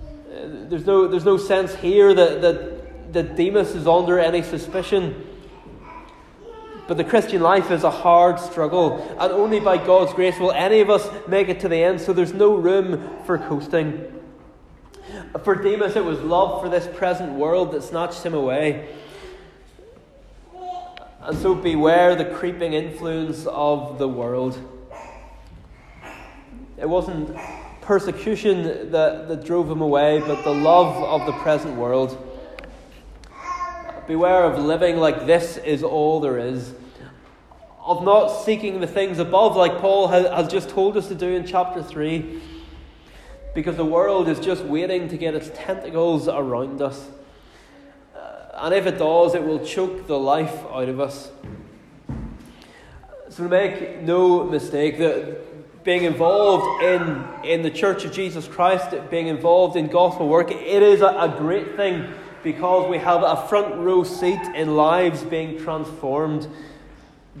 Uh, 0.00 0.68
there's 0.68 0.86
no, 0.86 1.06
there's 1.06 1.24
no 1.24 1.36
sense 1.36 1.74
here 1.76 2.12
that, 2.12 2.42
that, 2.42 3.12
that 3.12 3.36
Demas 3.36 3.74
is 3.76 3.86
under 3.86 4.18
any 4.18 4.42
suspicion. 4.42 5.24
But 6.88 6.96
the 6.96 7.04
Christian 7.04 7.42
life 7.42 7.70
is 7.70 7.84
a 7.84 7.90
hard 7.90 8.40
struggle, 8.40 9.06
and 9.20 9.30
only 9.30 9.60
by 9.60 9.76
God's 9.76 10.14
grace 10.14 10.38
will 10.38 10.52
any 10.52 10.80
of 10.80 10.88
us 10.88 11.06
make 11.28 11.50
it 11.50 11.60
to 11.60 11.68
the 11.68 11.76
end, 11.76 12.00
so 12.00 12.14
there's 12.14 12.32
no 12.32 12.54
room 12.54 13.22
for 13.26 13.36
coasting. 13.36 14.10
For 15.44 15.54
Demas, 15.54 15.96
it 15.96 16.04
was 16.04 16.18
love 16.20 16.62
for 16.62 16.70
this 16.70 16.88
present 16.96 17.34
world 17.34 17.72
that 17.72 17.82
snatched 17.82 18.22
him 18.22 18.32
away. 18.32 18.88
And 21.20 21.36
so 21.36 21.54
beware 21.54 22.16
the 22.16 22.24
creeping 22.24 22.72
influence 22.72 23.46
of 23.46 23.98
the 23.98 24.08
world. 24.08 24.58
It 26.78 26.88
wasn't 26.88 27.36
persecution 27.82 28.92
that, 28.92 29.28
that 29.28 29.44
drove 29.44 29.70
him 29.70 29.82
away, 29.82 30.20
but 30.20 30.42
the 30.42 30.54
love 30.54 30.96
of 31.04 31.26
the 31.26 31.32
present 31.42 31.76
world. 31.76 32.16
Beware 34.08 34.44
of 34.44 34.58
living 34.58 34.96
like 34.96 35.26
this 35.26 35.58
is 35.58 35.82
all 35.82 36.18
there 36.20 36.38
is. 36.38 36.72
of 37.78 38.02
not 38.02 38.28
seeking 38.28 38.80
the 38.80 38.86
things 38.86 39.18
above, 39.18 39.54
like 39.54 39.80
Paul 39.80 40.08
has 40.08 40.50
just 40.50 40.70
told 40.70 40.96
us 40.96 41.08
to 41.08 41.14
do 41.14 41.26
in 41.26 41.46
chapter 41.46 41.82
3, 41.82 42.40
because 43.54 43.76
the 43.76 43.84
world 43.84 44.26
is 44.28 44.40
just 44.40 44.64
waiting 44.64 45.08
to 45.08 45.18
get 45.18 45.34
its 45.34 45.50
tentacles 45.54 46.26
around 46.26 46.80
us. 46.80 47.06
Uh, 48.16 48.62
and 48.62 48.74
if 48.74 48.86
it 48.86 48.96
does, 48.96 49.34
it 49.34 49.44
will 49.44 49.62
choke 49.62 50.06
the 50.06 50.18
life 50.18 50.64
out 50.72 50.88
of 50.88 51.00
us. 51.00 51.30
So 53.28 53.46
make 53.46 54.00
no 54.00 54.44
mistake 54.44 54.96
that 54.98 55.84
being 55.84 56.04
involved 56.04 56.82
in, 56.82 57.26
in 57.44 57.60
the 57.60 57.70
Church 57.70 58.06
of 58.06 58.12
Jesus 58.12 58.48
Christ, 58.48 58.94
being 59.10 59.26
involved 59.26 59.76
in 59.76 59.88
gospel 59.88 60.28
work, 60.28 60.50
it 60.50 60.82
is 60.82 61.02
a, 61.02 61.08
a 61.08 61.34
great 61.36 61.76
thing 61.76 62.10
because 62.52 62.88
we 62.88 62.98
have 62.98 63.22
a 63.22 63.36
front 63.48 63.74
row 63.76 64.02
seat 64.02 64.40
in 64.54 64.74
lives 64.74 65.22
being 65.22 65.58
transformed 65.62 66.48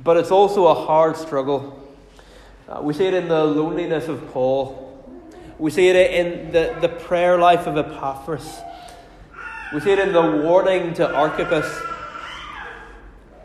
but 0.04 0.16
it's 0.16 0.30
also 0.30 0.66
a 0.66 0.74
hard 0.74 1.16
struggle. 1.16 1.74
Uh, 2.68 2.80
we 2.82 2.94
see 2.94 3.06
it 3.06 3.14
in 3.14 3.28
the 3.28 3.44
loneliness 3.44 4.08
of 4.08 4.30
Paul. 4.32 4.84
We 5.58 5.70
see 5.70 5.88
it 5.88 5.96
in 5.96 6.52
the, 6.52 6.76
the 6.80 6.88
prayer 6.88 7.38
life 7.38 7.66
of 7.66 7.76
Epaphras. 7.76 8.60
We 9.74 9.80
see 9.80 9.90
it 9.90 9.98
in 9.98 10.12
the 10.12 10.22
warning 10.22 10.94
to 10.94 11.12
Archippus. 11.12 11.66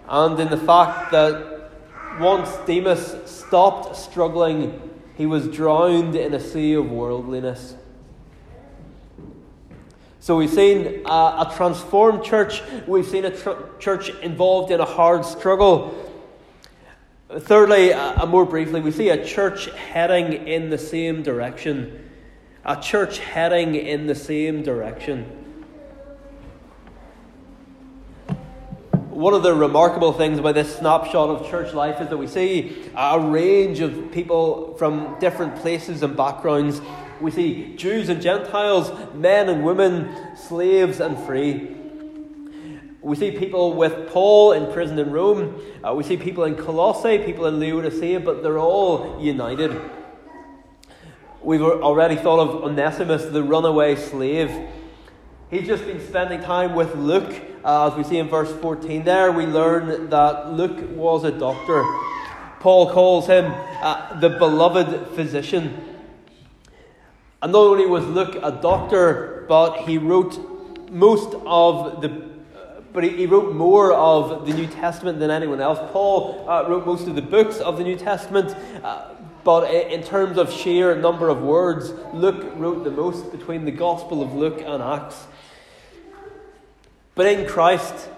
And 0.08 0.40
in 0.40 0.50
the 0.50 0.58
fact 0.58 1.12
that 1.12 1.72
once 2.20 2.56
Demas 2.68 3.18
stopped 3.26 3.96
struggling, 3.96 4.92
he 5.16 5.26
was 5.26 5.48
drowned 5.48 6.16
in 6.16 6.34
a 6.34 6.40
sea 6.40 6.74
of 6.74 6.92
worldliness. 6.92 7.76
So 10.24 10.38
we've 10.38 10.50
seen 10.50 11.02
a, 11.06 11.10
a 11.10 11.54
transformed 11.54 12.24
church, 12.24 12.64
we've 12.88 13.06
seen 13.06 13.26
a 13.26 13.38
tr- 13.38 13.60
church 13.78 14.08
involved 14.22 14.72
in 14.72 14.80
a 14.80 14.86
hard 14.86 15.26
struggle. 15.26 15.94
Thirdly, 17.30 17.92
and 17.92 18.32
more 18.32 18.46
briefly, 18.46 18.80
we 18.80 18.92
see 18.92 19.10
a 19.10 19.26
church 19.26 19.66
heading 19.72 20.48
in 20.48 20.70
the 20.70 20.78
same 20.78 21.24
direction. 21.24 22.10
A 22.64 22.82
church 22.82 23.20
heading 23.20 23.76
in 23.76 24.08
the 24.08 24.16
same 24.16 24.64
direction. 24.64 25.43
One 29.14 29.36
of 29.36 29.44
the 29.44 29.54
remarkable 29.54 30.12
things 30.12 30.40
about 30.40 30.56
this 30.56 30.76
snapshot 30.76 31.30
of 31.30 31.48
church 31.48 31.72
life 31.72 32.02
is 32.02 32.10
that 32.10 32.18
we 32.18 32.26
see 32.26 32.90
a 32.98 33.20
range 33.20 33.80
of 33.80 34.12
people 34.12 34.76
from 34.78 35.20
different 35.20 35.56
places 35.58 36.02
and 36.02 36.18
backgrounds. 36.18 36.82
We 37.22 37.30
see 37.30 37.76
Jews 37.76 38.10
and 38.10 38.24
Gentiles, 38.24 38.92
men 39.14 39.50
and 39.50 39.64
women, 39.64 40.36
slaves 40.36 41.00
and 41.00 41.16
free. 41.28 41.76
We 43.02 43.16
see 43.16 43.30
people 43.30 43.74
with 43.74 44.10
Paul 44.10 44.54
in 44.54 44.74
prison 44.74 44.98
in 44.98 45.12
Rome. 45.12 45.62
Uh, 45.88 45.94
we 45.94 46.04
see 46.04 46.18
people 46.18 46.46
in 46.46 46.56
Colossae, 46.56 47.20
people 47.20 47.46
in 47.46 47.60
Laodicea, 47.60 48.20
but 48.20 48.42
they're 48.42 48.58
all 48.58 49.22
united. 49.22 49.80
We've 51.44 51.62
already 51.62 52.16
thought 52.16 52.40
of 52.40 52.64
Onesimus, 52.64 53.26
the 53.26 53.44
runaway 53.44 53.96
slave. 53.96 54.50
He's 55.52 55.68
just 55.68 55.86
been 55.86 56.04
spending 56.04 56.42
time 56.42 56.74
with 56.74 56.96
Luke. 56.96 57.53
Uh, 57.64 57.90
as 57.90 57.98
we 57.98 58.04
see 58.04 58.18
in 58.18 58.28
verse 58.28 58.52
14 58.62 59.06
there, 59.06 59.32
we 59.32 59.46
learn 59.46 60.10
that 60.10 60.52
Luke 60.52 60.98
was 60.98 61.24
a 61.24 61.32
doctor. 61.32 61.82
Paul 62.60 62.92
calls 62.92 63.28
him 63.28 63.54
uh, 63.82 64.20
the 64.20 64.30
beloved 64.30 65.16
physician. 65.16 65.82
And 67.42 67.54
not 67.54 67.60
only 67.60 67.86
was 67.86 68.06
Luke 68.06 68.36
a 68.44 68.52
doctor, 68.52 69.46
but 69.48 69.84
he 69.84 69.98
wrote 69.98 70.92
most 70.92 71.36
of 71.46 72.02
the 72.02 72.34
but 72.92 73.04
he, 73.04 73.26
wrote 73.26 73.56
more 73.56 73.92
of 73.92 74.46
the 74.46 74.54
New 74.54 74.68
Testament 74.68 75.18
than 75.18 75.32
anyone 75.32 75.60
else. 75.60 75.80
Paul 75.92 76.48
uh, 76.48 76.70
wrote 76.70 76.86
most 76.86 77.08
of 77.08 77.16
the 77.16 77.24
books 77.24 77.58
of 77.58 77.78
the 77.80 77.84
New 77.84 77.96
Testament, 77.96 78.56
uh, 78.84 79.16
but 79.44 79.74
in 79.74 80.04
terms 80.04 80.38
of 80.38 80.54
sheer 80.54 80.96
number 80.96 81.30
of 81.30 81.42
words, 81.42 81.92
Luke 82.14 82.54
wrote 82.56 82.84
the 82.84 82.92
most 82.92 83.32
between 83.32 83.66
the 83.66 83.72
Gospel 83.72 84.22
of 84.22 84.34
Luke 84.36 84.62
and 84.64 84.84
Acts. 84.84 85.26
But 87.16 87.28
in 87.28 87.48
Christ, 87.48 88.10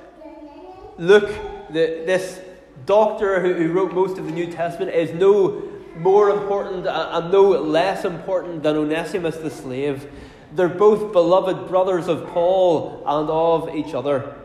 Luke, 0.98 1.30
the, 1.70 2.04
this 2.06 2.40
doctor 2.86 3.42
who, 3.42 3.54
who 3.54 3.74
wrote 3.74 3.94
most 3.94 4.18
of 4.18 4.26
the 4.26 4.32
New 4.32 4.52
Testament, 4.52 4.94
is 4.96 5.14
no 5.14 5.64
more 5.98 6.30
important 6.30 6.88
uh, 6.88 7.10
and 7.14 7.32
no 7.32 7.50
less 7.50 8.06
important 8.06 8.64
than 8.64 8.78
Onesimus 8.78 9.38
the 9.38 9.50
slave. 9.50 10.10
They're 10.54 10.70
both 10.70 11.12
beloved 11.12 11.68
brothers 11.68 12.08
of 12.08 12.28
Paul 12.28 13.04
and 13.06 13.30
of 13.30 13.76
each 13.76 13.94
other. 13.94 14.36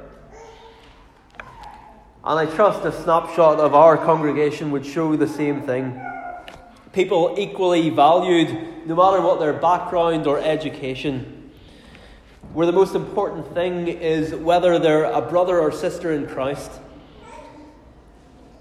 And 2.23 2.39
I 2.39 2.47
trust 2.47 2.85
a 2.85 2.93
snapshot 2.93 3.61
of 3.61 3.75
our 3.75 3.97
congregation 3.97 4.73
would 4.73 4.85
show 4.85 5.17
the 5.17 5.29
same 5.29 5.63
thing. 5.63 6.01
People 6.93 7.37
equally 7.39 7.89
valued, 7.91 8.87
no 8.87 8.97
matter 8.97 9.23
what 9.23 9.39
their 9.39 9.53
background 9.53 10.27
or 10.27 10.39
education. 10.39 11.40
Where 12.53 12.67
the 12.67 12.73
most 12.73 12.97
important 12.97 13.55
thing 13.55 13.87
is 13.87 14.35
whether 14.35 14.81
they're 14.81 15.05
a 15.05 15.23
brother 15.23 15.61
or 15.61 15.71
sister 15.71 16.11
in 16.11 16.27
Christ. 16.27 16.69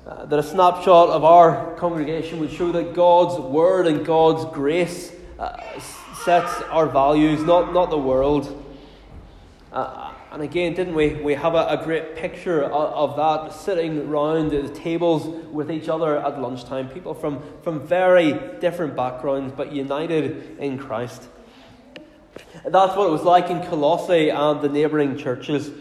Uh, 0.05 0.25
that 0.25 0.37
a 0.37 0.43
snapshot 0.43 1.09
of 1.09 1.23
our 1.23 1.75
congregation 1.75 2.39
would 2.39 2.51
show 2.51 2.71
that 2.71 2.93
God's 2.93 3.39
word 3.39 3.87
and 3.87 4.05
God's 4.05 4.45
grace 4.53 5.11
uh, 5.39 5.79
sets 6.23 6.61
our 6.69 6.85
values, 6.85 7.41
not, 7.41 7.73
not 7.73 7.89
the 7.89 7.97
world. 7.97 8.63
Uh, 9.71 10.13
and 10.31 10.43
again, 10.43 10.75
didn't 10.75 10.93
we? 10.93 11.15
We 11.15 11.33
have 11.33 11.55
a, 11.55 11.65
a 11.69 11.83
great 11.83 12.15
picture 12.15 12.63
of, 12.63 12.71
of, 12.71 13.15
that 13.17 13.55
sitting 13.55 14.07
round 14.07 14.51
the 14.51 14.69
tables 14.69 15.25
with 15.51 15.71
each 15.71 15.89
other 15.89 16.19
at 16.19 16.39
lunchtime. 16.39 16.89
People 16.89 17.15
from, 17.15 17.41
from 17.63 17.87
very 17.87 18.33
different 18.59 18.95
backgrounds, 18.95 19.51
but 19.57 19.71
united 19.71 20.59
in 20.59 20.77
Christ. 20.77 21.27
That's 22.65 22.95
what 22.95 23.07
it 23.07 23.11
was 23.11 23.23
like 23.23 23.49
in 23.49 23.61
Colossae 23.67 24.29
and 24.29 24.61
the 24.61 24.69
neighbouring 24.69 25.17
churches. 25.17 25.71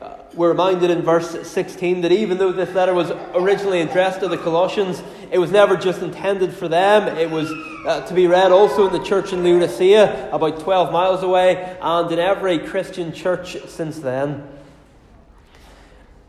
Uh, 0.00 0.16
we're 0.34 0.48
reminded 0.48 0.90
in 0.90 1.02
verse 1.02 1.48
16 1.48 2.00
that 2.00 2.12
even 2.12 2.38
though 2.38 2.50
this 2.52 2.74
letter 2.74 2.94
was 2.94 3.10
originally 3.34 3.80
addressed 3.80 4.20
to 4.20 4.28
the 4.28 4.38
Colossians, 4.38 5.02
it 5.30 5.38
was 5.38 5.50
never 5.50 5.76
just 5.76 6.02
intended 6.02 6.52
for 6.52 6.68
them. 6.68 7.16
It 7.16 7.30
was 7.30 7.50
uh, 7.86 8.06
to 8.06 8.14
be 8.14 8.26
read 8.26 8.52
also 8.52 8.86
in 8.86 8.92
the 8.92 9.04
church 9.04 9.32
in 9.32 9.44
Laodicea, 9.44 10.30
about 10.32 10.60
12 10.60 10.92
miles 10.92 11.22
away, 11.22 11.76
and 11.80 12.10
in 12.10 12.18
every 12.18 12.58
Christian 12.58 13.12
church 13.12 13.56
since 13.68 13.98
then. 13.98 14.48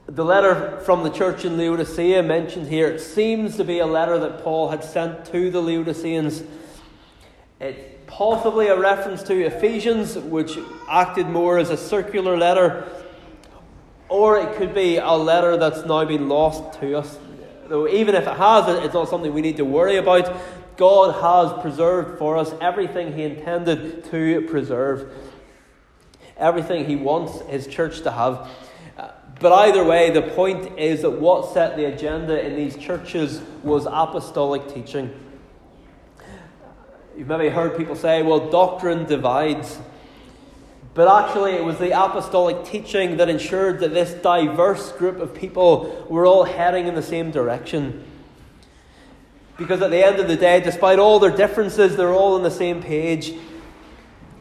The 0.06 0.26
letter 0.26 0.80
from 0.82 1.04
the 1.04 1.10
church 1.10 1.46
in 1.46 1.58
Laodicea 1.58 2.22
mentioned 2.24 2.68
here 2.68 3.00
seems 3.00 3.56
to 3.58 3.64
be 3.64 3.80
a 3.80 3.86
letter 3.86 4.20
that 4.20 4.44
Paul 4.44 4.70
had 4.70 4.84
sent 4.84 5.26
to 5.28 5.50
the 5.50 5.62
Laodiceans. 5.62 6.44
It's 7.60 7.93
possibly 8.08 8.68
a 8.68 8.80
reference 8.80 9.24
to 9.24 9.46
Ephesians, 9.46 10.18
which 10.18 10.58
acted 10.90 11.28
more 11.28 11.58
as 11.58 11.70
a 11.70 11.78
circular 11.78 12.38
letter 12.38 12.88
or 14.14 14.38
it 14.38 14.56
could 14.58 14.76
be 14.76 14.98
a 14.98 15.12
letter 15.12 15.58
that's 15.58 15.86
now 15.86 16.06
been 16.06 16.30
lost 16.30 16.80
to 16.80 17.00
us. 17.00 17.18
Though, 17.68 17.88
even 17.88 18.14
if 18.14 18.28
it 18.28 18.38
has, 18.38 18.84
it's 18.86 18.94
not 18.94 19.10
something 19.10 19.34
we 19.34 19.42
need 19.42 19.58
to 19.58 19.66
worry 19.66 19.96
about. 19.96 20.38
God 20.78 21.14
has 21.20 21.60
preserved 21.64 22.20
for 22.20 22.38
us 22.38 22.54
everything 22.62 23.14
He 23.14 23.24
intended 23.24 24.04
to 24.12 24.42
preserve, 24.42 25.12
everything 26.38 26.86
He 26.86 26.96
wants 26.96 27.42
His 27.50 27.66
church 27.66 28.02
to 28.02 28.12
have. 28.12 28.48
But 29.40 29.52
either 29.52 29.84
way, 29.84 30.12
the 30.12 30.22
point 30.22 30.78
is 30.78 31.02
that 31.02 31.10
what 31.10 31.52
set 31.52 31.76
the 31.76 31.86
agenda 31.86 32.46
in 32.46 32.56
these 32.56 32.78
churches 32.78 33.42
was 33.64 33.88
apostolic 33.88 34.72
teaching. 34.72 35.12
You've 37.16 37.28
maybe 37.28 37.50
heard 37.50 37.78
people 37.78 37.96
say, 37.96 38.24
well, 38.24 38.50
doctrine 38.50 39.06
divides. 39.06 39.78
But 40.96 41.08
actually, 41.08 41.52
it 41.54 41.64
was 41.64 41.78
the 41.78 41.92
apostolic 41.92 42.66
teaching 42.66 43.18
that 43.18 43.30
ensured 43.30 43.80
that 43.82 43.94
this 43.94 44.14
diverse 44.22 44.92
group 44.94 45.20
of 45.20 45.34
people 45.34 46.06
were 46.10 46.26
all 46.26 46.44
heading 46.44 46.88
in 46.88 46.96
the 46.96 47.04
same 47.04 47.30
direction. 47.30 48.04
Because 49.58 49.82
at 49.82 49.92
the 49.92 50.04
end 50.04 50.20
of 50.20 50.28
the 50.28 50.36
day, 50.36 50.60
despite 50.60 50.98
all 50.98 51.20
their 51.20 51.36
differences, 51.36 51.96
they're 51.96 52.14
all 52.14 52.36
on 52.36 52.44
the 52.44 52.52
same 52.52 52.82
page. 52.82 53.34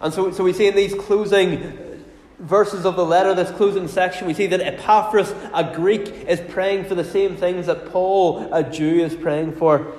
And 0.01 0.13
so, 0.13 0.31
so 0.33 0.43
we 0.43 0.55
see 0.55 0.67
in 0.67 0.75
these 0.75 0.95
closing 0.95 2.05
verses 2.39 2.87
of 2.87 2.97
the 2.97 3.05
letter, 3.05 3.35
this 3.35 3.51
closing 3.51 3.87
section, 3.87 4.27
we 4.27 4.35
see 4.35 4.47
that 4.47 4.61
Epaphras, 4.61 5.33
a 5.55 5.73
Greek, 5.75 6.09
is 6.27 6.41
praying 6.53 6.87
for 6.87 6.95
the 6.95 7.05
same 7.05 7.37
things 7.37 7.67
that 7.67 7.91
Paul, 7.91 8.49
a 8.53 8.63
Jew, 8.63 9.01
is 9.01 9.15
praying 9.15 9.53
for. 9.53 9.93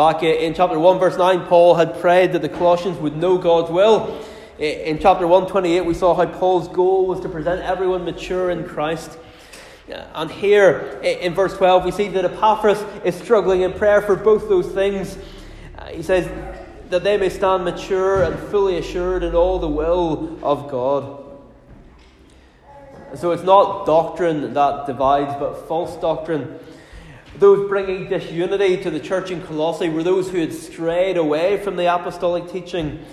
Back 0.00 0.22
in 0.22 0.54
chapter 0.54 0.78
1, 0.78 0.98
verse 0.98 1.18
9, 1.18 1.44
Paul 1.44 1.74
had 1.74 2.00
prayed 2.00 2.32
that 2.32 2.40
the 2.40 2.48
Colossians 2.48 2.96
would 3.00 3.18
know 3.18 3.36
God's 3.36 3.70
will. 3.70 4.18
In 4.58 4.98
chapter 4.98 5.26
128, 5.26 5.82
we 5.82 5.92
saw 5.92 6.14
how 6.14 6.24
Paul's 6.24 6.68
goal 6.68 7.04
was 7.04 7.20
to 7.20 7.28
present 7.28 7.60
everyone 7.60 8.06
mature 8.06 8.50
in 8.50 8.66
Christ. 8.66 9.18
And 9.90 10.30
here 10.30 10.98
in 11.02 11.34
verse 11.34 11.54
12, 11.54 11.84
we 11.84 11.90
see 11.90 12.08
that 12.08 12.24
Epaphras 12.24 12.82
is 13.04 13.14
struggling 13.14 13.60
in 13.60 13.74
prayer 13.74 14.00
for 14.00 14.16
both 14.16 14.48
those 14.48 14.68
things. 14.68 15.18
Uh, 15.76 15.88
he 15.88 16.02
says 16.02 16.26
that 16.88 17.04
they 17.04 17.18
may 17.18 17.28
stand 17.28 17.66
mature 17.66 18.22
and 18.22 18.38
fully 18.48 18.78
assured 18.78 19.22
in 19.22 19.34
all 19.34 19.58
the 19.58 19.68
will 19.68 20.38
of 20.42 20.70
God. 20.70 21.22
So 23.16 23.32
it's 23.32 23.42
not 23.42 23.84
doctrine 23.84 24.54
that 24.54 24.86
divides, 24.86 25.34
but 25.38 25.68
false 25.68 25.94
doctrine. 26.00 26.58
Those 27.36 27.68
bringing 27.68 28.08
disunity 28.08 28.82
to 28.82 28.90
the 28.90 29.00
church 29.00 29.30
in 29.30 29.40
Colossae 29.42 29.88
were 29.88 30.02
those 30.02 30.30
who 30.30 30.38
had 30.38 30.52
strayed 30.52 31.16
away 31.16 31.62
from 31.62 31.76
the 31.76 31.92
apostolic 31.92 32.50
teaching, 32.50 33.04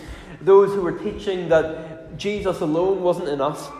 those 0.41 0.73
who 0.73 0.82
were 0.82 0.97
teaching 0.97 1.49
that 1.49 2.17
Jesus 2.17 2.60
alone 2.62 3.01
wasn't 3.01 3.30
enough. 3.30 3.71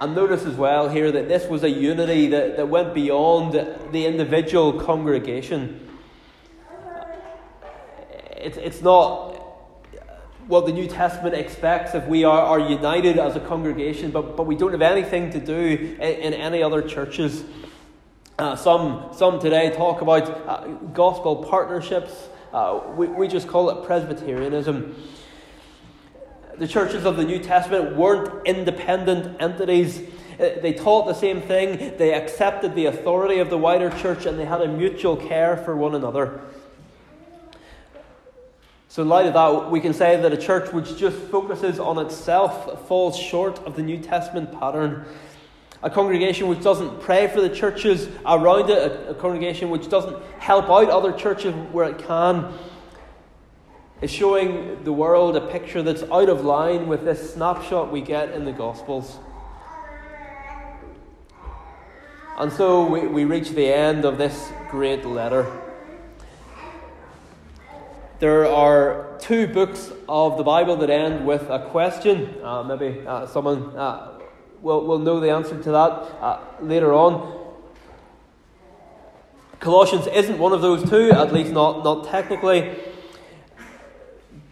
And 0.00 0.16
notice 0.16 0.44
as 0.44 0.56
well 0.56 0.88
here 0.88 1.12
that 1.12 1.28
this 1.28 1.48
was 1.48 1.62
a 1.62 1.70
unity 1.70 2.26
that, 2.28 2.56
that 2.56 2.68
went 2.68 2.92
beyond 2.92 3.52
the 3.52 4.06
individual 4.06 4.80
congregation. 4.80 5.88
It's, 8.32 8.56
it's 8.56 8.82
not 8.82 9.32
what 10.48 10.66
the 10.66 10.72
New 10.72 10.88
Testament 10.88 11.36
expects 11.36 11.94
if 11.94 12.04
we 12.06 12.24
are, 12.24 12.40
are 12.40 12.58
united 12.58 13.16
as 13.18 13.36
a 13.36 13.40
congregation, 13.40 14.10
but, 14.10 14.36
but 14.36 14.44
we 14.44 14.56
don't 14.56 14.72
have 14.72 14.82
anything 14.82 15.30
to 15.30 15.38
do 15.38 15.96
in, 16.00 16.00
in 16.00 16.34
any 16.34 16.62
other 16.64 16.82
churches. 16.82 17.44
Uh, 18.38 18.56
some, 18.56 19.10
some 19.12 19.38
today 19.38 19.70
talk 19.76 20.00
about 20.00 20.22
uh, 20.48 20.66
gospel 20.94 21.36
partnerships. 21.36 22.28
Uh, 22.50 22.80
we, 22.96 23.06
we 23.06 23.28
just 23.28 23.46
call 23.46 23.68
it 23.68 23.84
Presbyterianism. 23.86 24.96
The 26.56 26.66
churches 26.66 27.04
of 27.04 27.18
the 27.18 27.24
New 27.24 27.40
Testament 27.40 27.94
weren't 27.94 28.46
independent 28.46 29.40
entities. 29.40 30.00
Uh, 30.40 30.60
they 30.62 30.72
taught 30.72 31.06
the 31.06 31.14
same 31.14 31.42
thing, 31.42 31.98
they 31.98 32.14
accepted 32.14 32.74
the 32.74 32.86
authority 32.86 33.38
of 33.38 33.50
the 33.50 33.58
wider 33.58 33.90
church, 33.90 34.24
and 34.24 34.38
they 34.38 34.46
had 34.46 34.62
a 34.62 34.68
mutual 34.68 35.16
care 35.16 35.58
for 35.58 35.76
one 35.76 35.94
another. 35.94 36.40
So, 38.88 39.02
in 39.02 39.10
light 39.10 39.26
of 39.26 39.34
that, 39.34 39.70
we 39.70 39.80
can 39.80 39.92
say 39.92 40.16
that 40.20 40.32
a 40.32 40.38
church 40.38 40.72
which 40.72 40.96
just 40.96 41.16
focuses 41.16 41.78
on 41.78 41.98
itself 41.98 42.88
falls 42.88 43.18
short 43.18 43.58
of 43.66 43.76
the 43.76 43.82
New 43.82 43.98
Testament 43.98 44.58
pattern 44.58 45.04
a 45.82 45.90
congregation 45.90 46.46
which 46.48 46.62
doesn't 46.62 47.00
pray 47.00 47.26
for 47.28 47.40
the 47.40 47.48
churches 47.48 48.08
around 48.24 48.70
it, 48.70 48.78
a, 48.78 49.10
a 49.10 49.14
congregation 49.14 49.70
which 49.70 49.88
doesn't 49.88 50.16
help 50.38 50.66
out 50.66 50.88
other 50.88 51.12
churches 51.12 51.54
where 51.72 51.88
it 51.88 51.98
can, 51.98 52.52
is 54.00 54.10
showing 54.10 54.82
the 54.84 54.92
world 54.92 55.36
a 55.36 55.40
picture 55.40 55.82
that's 55.82 56.02
out 56.04 56.28
of 56.28 56.44
line 56.44 56.88
with 56.88 57.04
this 57.04 57.34
snapshot 57.34 57.90
we 57.90 58.00
get 58.00 58.32
in 58.32 58.44
the 58.44 58.52
Gospels. 58.52 59.18
And 62.38 62.52
so 62.52 62.84
we, 62.86 63.06
we 63.06 63.24
reach 63.24 63.50
the 63.50 63.66
end 63.66 64.04
of 64.04 64.18
this 64.18 64.50
great 64.70 65.04
letter. 65.04 65.60
There 68.18 68.46
are 68.46 69.18
two 69.20 69.46
books 69.46 69.92
of 70.08 70.36
the 70.36 70.44
Bible 70.44 70.76
that 70.76 70.90
end 70.90 71.26
with 71.26 71.42
a 71.50 71.68
question. 71.70 72.34
Uh, 72.42 72.62
maybe 72.62 73.06
uh, 73.06 73.26
someone 73.26 73.76
uh, 73.76 74.11
We'll, 74.62 74.86
we'll 74.86 75.00
know 75.00 75.18
the 75.18 75.30
answer 75.30 75.60
to 75.60 75.70
that 75.72 75.90
uh, 76.22 76.40
later 76.60 76.94
on. 76.94 77.40
Colossians 79.58 80.06
isn't 80.06 80.38
one 80.38 80.52
of 80.52 80.62
those 80.62 80.88
two, 80.88 81.10
at 81.10 81.32
least 81.32 81.50
not, 81.50 81.82
not 81.82 82.06
technically. 82.06 82.72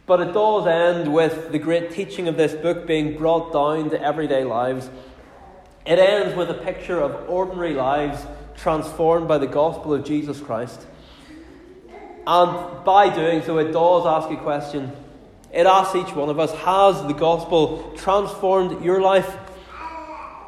But 0.06 0.20
it 0.20 0.32
does 0.32 0.66
end 0.66 1.14
with 1.14 1.52
the 1.52 1.60
great 1.60 1.92
teaching 1.92 2.26
of 2.26 2.36
this 2.36 2.54
book 2.54 2.88
being 2.88 3.16
brought 3.16 3.52
down 3.52 3.90
to 3.90 4.02
everyday 4.02 4.42
lives. 4.42 4.90
It 5.86 6.00
ends 6.00 6.36
with 6.36 6.50
a 6.50 6.54
picture 6.54 7.00
of 7.00 7.30
ordinary 7.30 7.74
lives 7.74 8.26
transformed 8.56 9.28
by 9.28 9.38
the 9.38 9.46
gospel 9.46 9.94
of 9.94 10.04
Jesus 10.04 10.40
Christ. 10.40 10.84
And 12.26 12.84
by 12.84 13.14
doing 13.14 13.42
so, 13.42 13.58
it 13.58 13.70
does 13.70 14.06
ask 14.06 14.28
a 14.28 14.42
question. 14.42 14.90
It 15.52 15.66
asks 15.66 15.94
each 15.94 16.14
one 16.16 16.28
of 16.28 16.40
us 16.40 16.52
Has 16.52 17.00
the 17.06 17.14
gospel 17.14 17.92
transformed 17.96 18.84
your 18.84 19.00
life? 19.00 19.36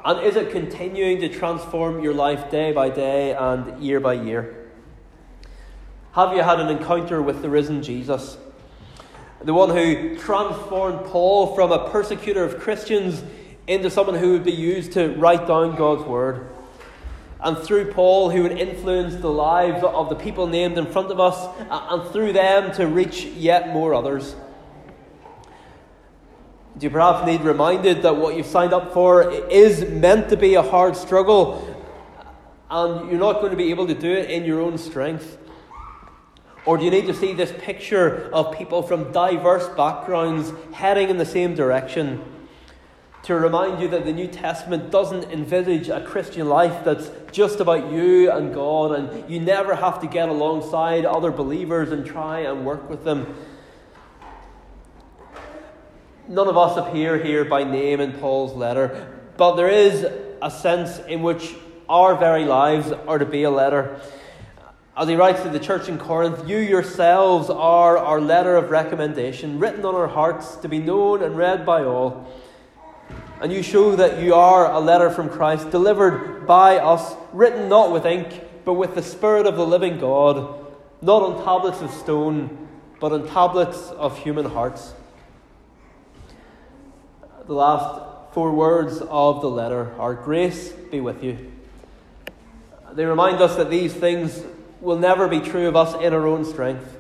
And 0.05 0.21
is 0.21 0.35
it 0.35 0.51
continuing 0.51 1.21
to 1.21 1.29
transform 1.29 2.03
your 2.03 2.15
life 2.15 2.51
day 2.51 2.73
by 2.73 2.91
day 2.91 3.35
and 3.35 3.83
year 3.83 4.01
by 4.01 4.15
year? 4.15 4.71
Have 6.12 6.35
you 6.35 6.43
had 6.43 6.59
an 6.59 6.69
encounter 6.69 7.23
with 7.23 7.41
the 7.41 7.49
risen 7.49 7.83
Jesus? 7.83 8.37
The 9.43 9.55
one 9.55 9.71
who 9.71 10.19
transformed 10.19 11.07
Paul 11.07 11.55
from 11.55 11.71
a 11.71 11.88
persecutor 11.91 12.45
of 12.45 12.59
Christians 12.59 13.23
into 13.67 13.91
someone 13.91 14.17
who 14.17 14.33
would 14.33 14.45
be 14.45 14.53
used 14.53 14.93
to 14.93 15.15
write 15.15 15.47
down 15.47 15.77
God's 15.77 16.05
word. 16.05 16.49
And 17.41 17.57
through 17.57 17.93
Paul, 17.93 18.31
who 18.31 18.43
would 18.43 18.59
influence 18.59 19.17
the 19.17 19.31
lives 19.31 19.83
of 19.85 20.09
the 20.09 20.15
people 20.17 20.47
named 20.47 20.79
in 20.79 20.87
front 20.87 21.11
of 21.11 21.19
us, 21.21 21.49
and 21.71 22.11
through 22.12 22.33
them 22.33 22.73
to 22.75 22.87
reach 22.87 23.25
yet 23.25 23.69
more 23.69 23.95
others. 23.95 24.35
Do 26.78 26.87
you 26.87 26.90
perhaps 26.90 27.26
need 27.26 27.42
reminded 27.42 28.02
that 28.02 28.16
what 28.16 28.35
you've 28.35 28.46
signed 28.46 28.72
up 28.72 28.94
for 28.94 29.30
is 29.30 29.88
meant 29.90 30.30
to 30.30 30.37
be 30.37 30.54
a 30.54 30.62
hard 30.62 30.96
struggle 30.96 31.68
and 32.70 33.11
you're 33.11 33.20
not 33.20 33.40
going 33.40 33.50
to 33.50 33.56
be 33.56 33.70
able 33.70 33.87
to 33.87 33.94
do 33.94 34.11
it 34.11 34.30
in 34.30 34.44
your 34.44 34.61
own 34.61 34.78
strength? 34.78 35.37
Or 36.64 36.78
do 36.78 36.85
you 36.85 36.90
need 36.90 37.06
to 37.06 37.14
see 37.14 37.35
this 37.35 37.52
picture 37.58 38.30
of 38.32 38.56
people 38.56 38.82
from 38.82 39.12
diverse 39.12 39.68
backgrounds 39.76 40.52
heading 40.72 41.11
in 41.11 41.18
the 41.18 41.26
same 41.26 41.54
direction 41.54 42.24
to 43.24 43.35
remind 43.35 43.80
you 43.80 43.88
that 43.88 44.04
the 44.04 44.12
New 44.12 44.26
Testament 44.26 44.90
doesn't 44.90 45.24
envisage 45.30 45.88
a 45.88 46.02
Christian 46.04 46.48
life 46.48 46.85
that's 46.85 47.11
just 47.30 47.61
about 47.61 47.92
you 47.92 48.30
and 48.30 48.54
God 48.54 48.92
and 48.92 49.30
you 49.30 49.40
never 49.40 49.74
have 49.74 50.00
to 50.00 50.06
get 50.06 50.28
alongside 50.28 51.04
other 51.04 51.30
believers 51.30 51.92
and 51.92 52.06
try 52.06 52.40
and 52.40 52.64
work 52.64 52.88
with 52.88 53.04
them? 53.04 53.35
None 56.33 56.49
of 56.49 56.57
us 56.57 56.79
appear 56.79 57.23
here 57.23 57.45
by 57.45 57.62
name 57.62 58.01
in 58.01 58.14
Paul's 58.14 58.55
letter, 58.55 59.07
but 59.37 59.55
there 59.57 59.68
is 59.68 60.07
a 60.40 60.51
sense 60.51 60.99
in 61.01 61.21
which 61.23 61.55
our 61.90 62.16
very 62.16 62.47
lives 62.47 62.90
are 62.90 63.18
to 63.18 63.27
be 63.27 63.42
a 63.42 63.51
letter. 63.51 64.01
As 64.97 65.09
he 65.09 65.14
writes 65.14 65.42
to 65.42 65.51
the 65.51 65.61
church 65.61 65.90
in 65.90 65.99
Corinth, 65.99 66.49
you 66.49 66.57
yourselves 66.57 67.51
are 67.51 67.99
our 67.99 68.18
letter 68.18 68.57
of 68.57 68.71
recommendation, 68.71 69.59
written 69.59 69.85
on 69.85 69.95
our 69.95 70.07
hearts 70.07 70.57
to 70.57 70.71
be 70.71 70.79
known 70.79 71.23
and 71.23 71.37
read 71.37 71.66
by 71.66 71.85
all. 71.85 72.27
And 73.42 73.53
you 73.53 73.62
show 73.62 73.95
that 73.97 74.23
you 74.23 74.35
are 74.35 74.73
a 74.73 74.81
letter 74.81 75.11
from 75.11 75.29
Christ, 75.29 75.71
delivered 75.71 76.47
by 76.47 76.79
us, 76.79 77.14
written 77.35 77.68
not 77.68 77.92
with 77.92 78.07
ink, 78.07 78.42
but 78.64 78.73
with 78.73 78.95
the 78.95 79.03
Spirit 79.03 79.47
of 79.47 79.57
the 79.57 79.66
living 79.66 79.99
God, 79.99 80.64
not 81.03 81.21
on 81.21 81.45
tablets 81.45 81.83
of 81.83 81.90
stone, 81.90 82.68
but 83.01 83.12
on 83.12 83.29
tablets 83.29 83.90
of 83.90 84.16
human 84.16 84.47
hearts 84.47 84.95
the 87.53 87.59
last 87.59 88.33
four 88.33 88.51
words 88.51 89.03
of 89.11 89.43
the 89.43 89.51
letter 89.51 89.95
are 89.99 90.15
Grace 90.15 90.71
be 90.91 91.01
with 91.01 91.23
you. 91.23 91.53
They 92.93 93.05
remind 93.05 93.43
us 93.43 93.57
that 93.57 93.69
these 93.69 93.93
things 93.93 94.43
will 94.81 94.99
never 94.99 95.29
be 95.29 95.41
true 95.41 95.69
of 95.69 95.77
us 95.77 95.95
in 96.03 96.15
our 96.15 96.27
own 96.27 96.47
strength. 96.47 96.97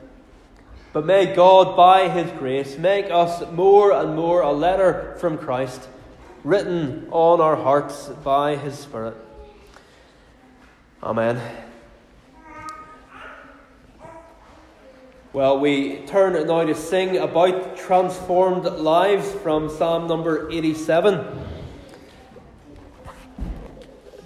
But 0.92 1.06
may 1.06 1.34
God, 1.34 1.74
by 1.74 2.10
His 2.10 2.30
grace, 2.32 2.76
make 2.76 3.06
us 3.10 3.50
more 3.50 3.92
and 3.92 4.14
more 4.14 4.42
a 4.42 4.52
letter 4.52 5.16
from 5.20 5.38
Christ, 5.38 5.88
written 6.44 7.08
on 7.10 7.40
our 7.40 7.56
hearts 7.56 8.08
by 8.22 8.56
His 8.56 8.78
Spirit. 8.78 9.16
Amen. 11.02 11.40
Well, 15.34 15.60
we 15.60 15.96
turn 16.00 16.34
now 16.46 16.62
to 16.62 16.74
sing 16.74 17.16
about 17.16 17.78
transformed 17.78 18.64
lives 18.64 19.30
from 19.30 19.70
Psalm 19.70 20.06
number 20.06 20.50
87. 20.50 21.24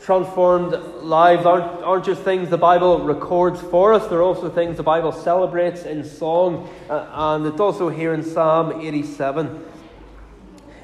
Transformed 0.00 0.72
lives 1.04 1.46
aren't, 1.46 1.84
aren't 1.84 2.04
just 2.04 2.22
things 2.22 2.50
the 2.50 2.58
Bible 2.58 3.04
records 3.04 3.60
for 3.60 3.94
us, 3.94 4.08
they're 4.08 4.20
also 4.20 4.50
things 4.50 4.78
the 4.78 4.82
Bible 4.82 5.12
celebrates 5.12 5.84
in 5.84 6.02
song, 6.02 6.68
uh, 6.90 7.08
and 7.12 7.46
it's 7.46 7.60
also 7.60 7.88
here 7.88 8.12
in 8.12 8.24
Psalm 8.24 8.80
87. 8.80 9.64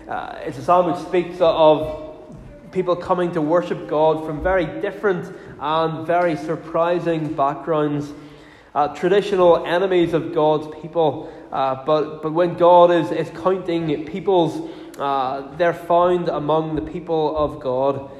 Uh, 0.07 0.39
it's 0.43 0.57
a 0.57 0.63
psalm 0.63 0.87
which 0.87 1.05
speaks 1.05 1.39
of 1.41 2.15
people 2.71 2.95
coming 2.95 3.33
to 3.33 3.42
worship 3.42 3.88
God 3.88 4.25
from 4.25 4.40
very 4.40 4.67
different 4.81 5.37
and 5.59 6.07
very 6.07 6.37
surprising 6.37 7.35
backgrounds 7.35 8.13
uh, 8.75 8.88
traditional 8.88 9.64
enemies 9.66 10.14
of 10.14 10.35
God's 10.35 10.75
people. 10.81 11.33
Uh, 11.52 11.85
but, 11.85 12.23
but 12.23 12.33
when 12.33 12.54
God 12.54 12.90
is, 12.90 13.10
is 13.10 13.29
counting 13.38 14.06
peoples, 14.06 14.70
uh, 14.98 15.54
they're 15.56 15.75
found 15.75 16.29
among 16.29 16.75
the 16.75 16.83
people 16.83 17.37
of 17.37 17.60
God. 17.60 18.10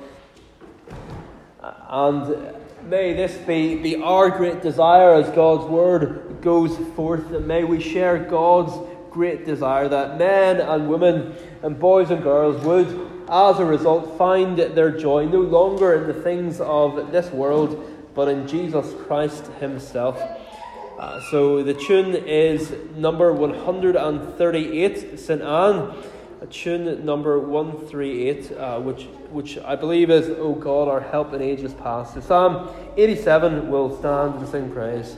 And 1.63 2.55
may 2.89 3.13
this 3.15 3.37
be, 3.47 3.77
be 3.77 3.97
our 3.97 4.31
great 4.31 4.63
desire 4.63 5.15
as 5.15 5.29
God's 5.31 5.65
word 5.69 6.39
goes 6.43 6.77
forth. 6.95 7.31
And 7.33 7.47
may 7.47 7.65
we 7.65 7.81
share 7.81 8.19
God's 8.19 8.73
great 9.11 9.45
desire 9.45 9.89
that 9.89 10.19
men 10.19 10.61
and 10.61 10.89
women 10.89 11.35
and 11.63 11.79
boys 11.79 12.11
and 12.11 12.23
girls 12.23 12.63
would, 12.65 12.87
as 13.29 13.59
a 13.59 13.65
result, 13.65 14.17
find 14.19 14.59
their 14.59 14.91
joy 14.91 15.27
no 15.27 15.41
longer 15.41 15.95
in 15.95 16.07
the 16.07 16.23
things 16.23 16.61
of 16.61 17.13
this 17.13 17.31
world, 17.31 17.89
but 18.15 18.29
in 18.29 18.49
Jesus 18.49 18.93
Christ 19.07 19.47
Himself. 19.61 20.21
Uh, 21.03 21.21
so 21.33 21.65
the 21.65 21.75
tune 21.75 22.15
is 22.15 22.73
number 22.95 23.33
138, 23.33 25.19
St. 25.19 25.43
Anne, 25.43 25.93
a 26.41 26.47
tune 26.47 27.05
number 27.05 27.41
138, 27.41 28.53
uh, 28.53 28.79
which, 28.79 29.09
which 29.33 29.59
I 29.59 29.75
believe 29.75 30.11
is, 30.11 30.29
O 30.39 30.55
God, 30.55 30.87
our 30.87 31.01
help 31.01 31.35
in 31.35 31.43
ages 31.43 31.75
past. 31.75 32.15
So 32.15 32.21
Psalm 32.21 32.69
87 32.97 33.69
will 33.69 33.99
stand 33.99 34.37
and 34.37 34.49
sing 34.49 34.71
praise. 34.71 35.17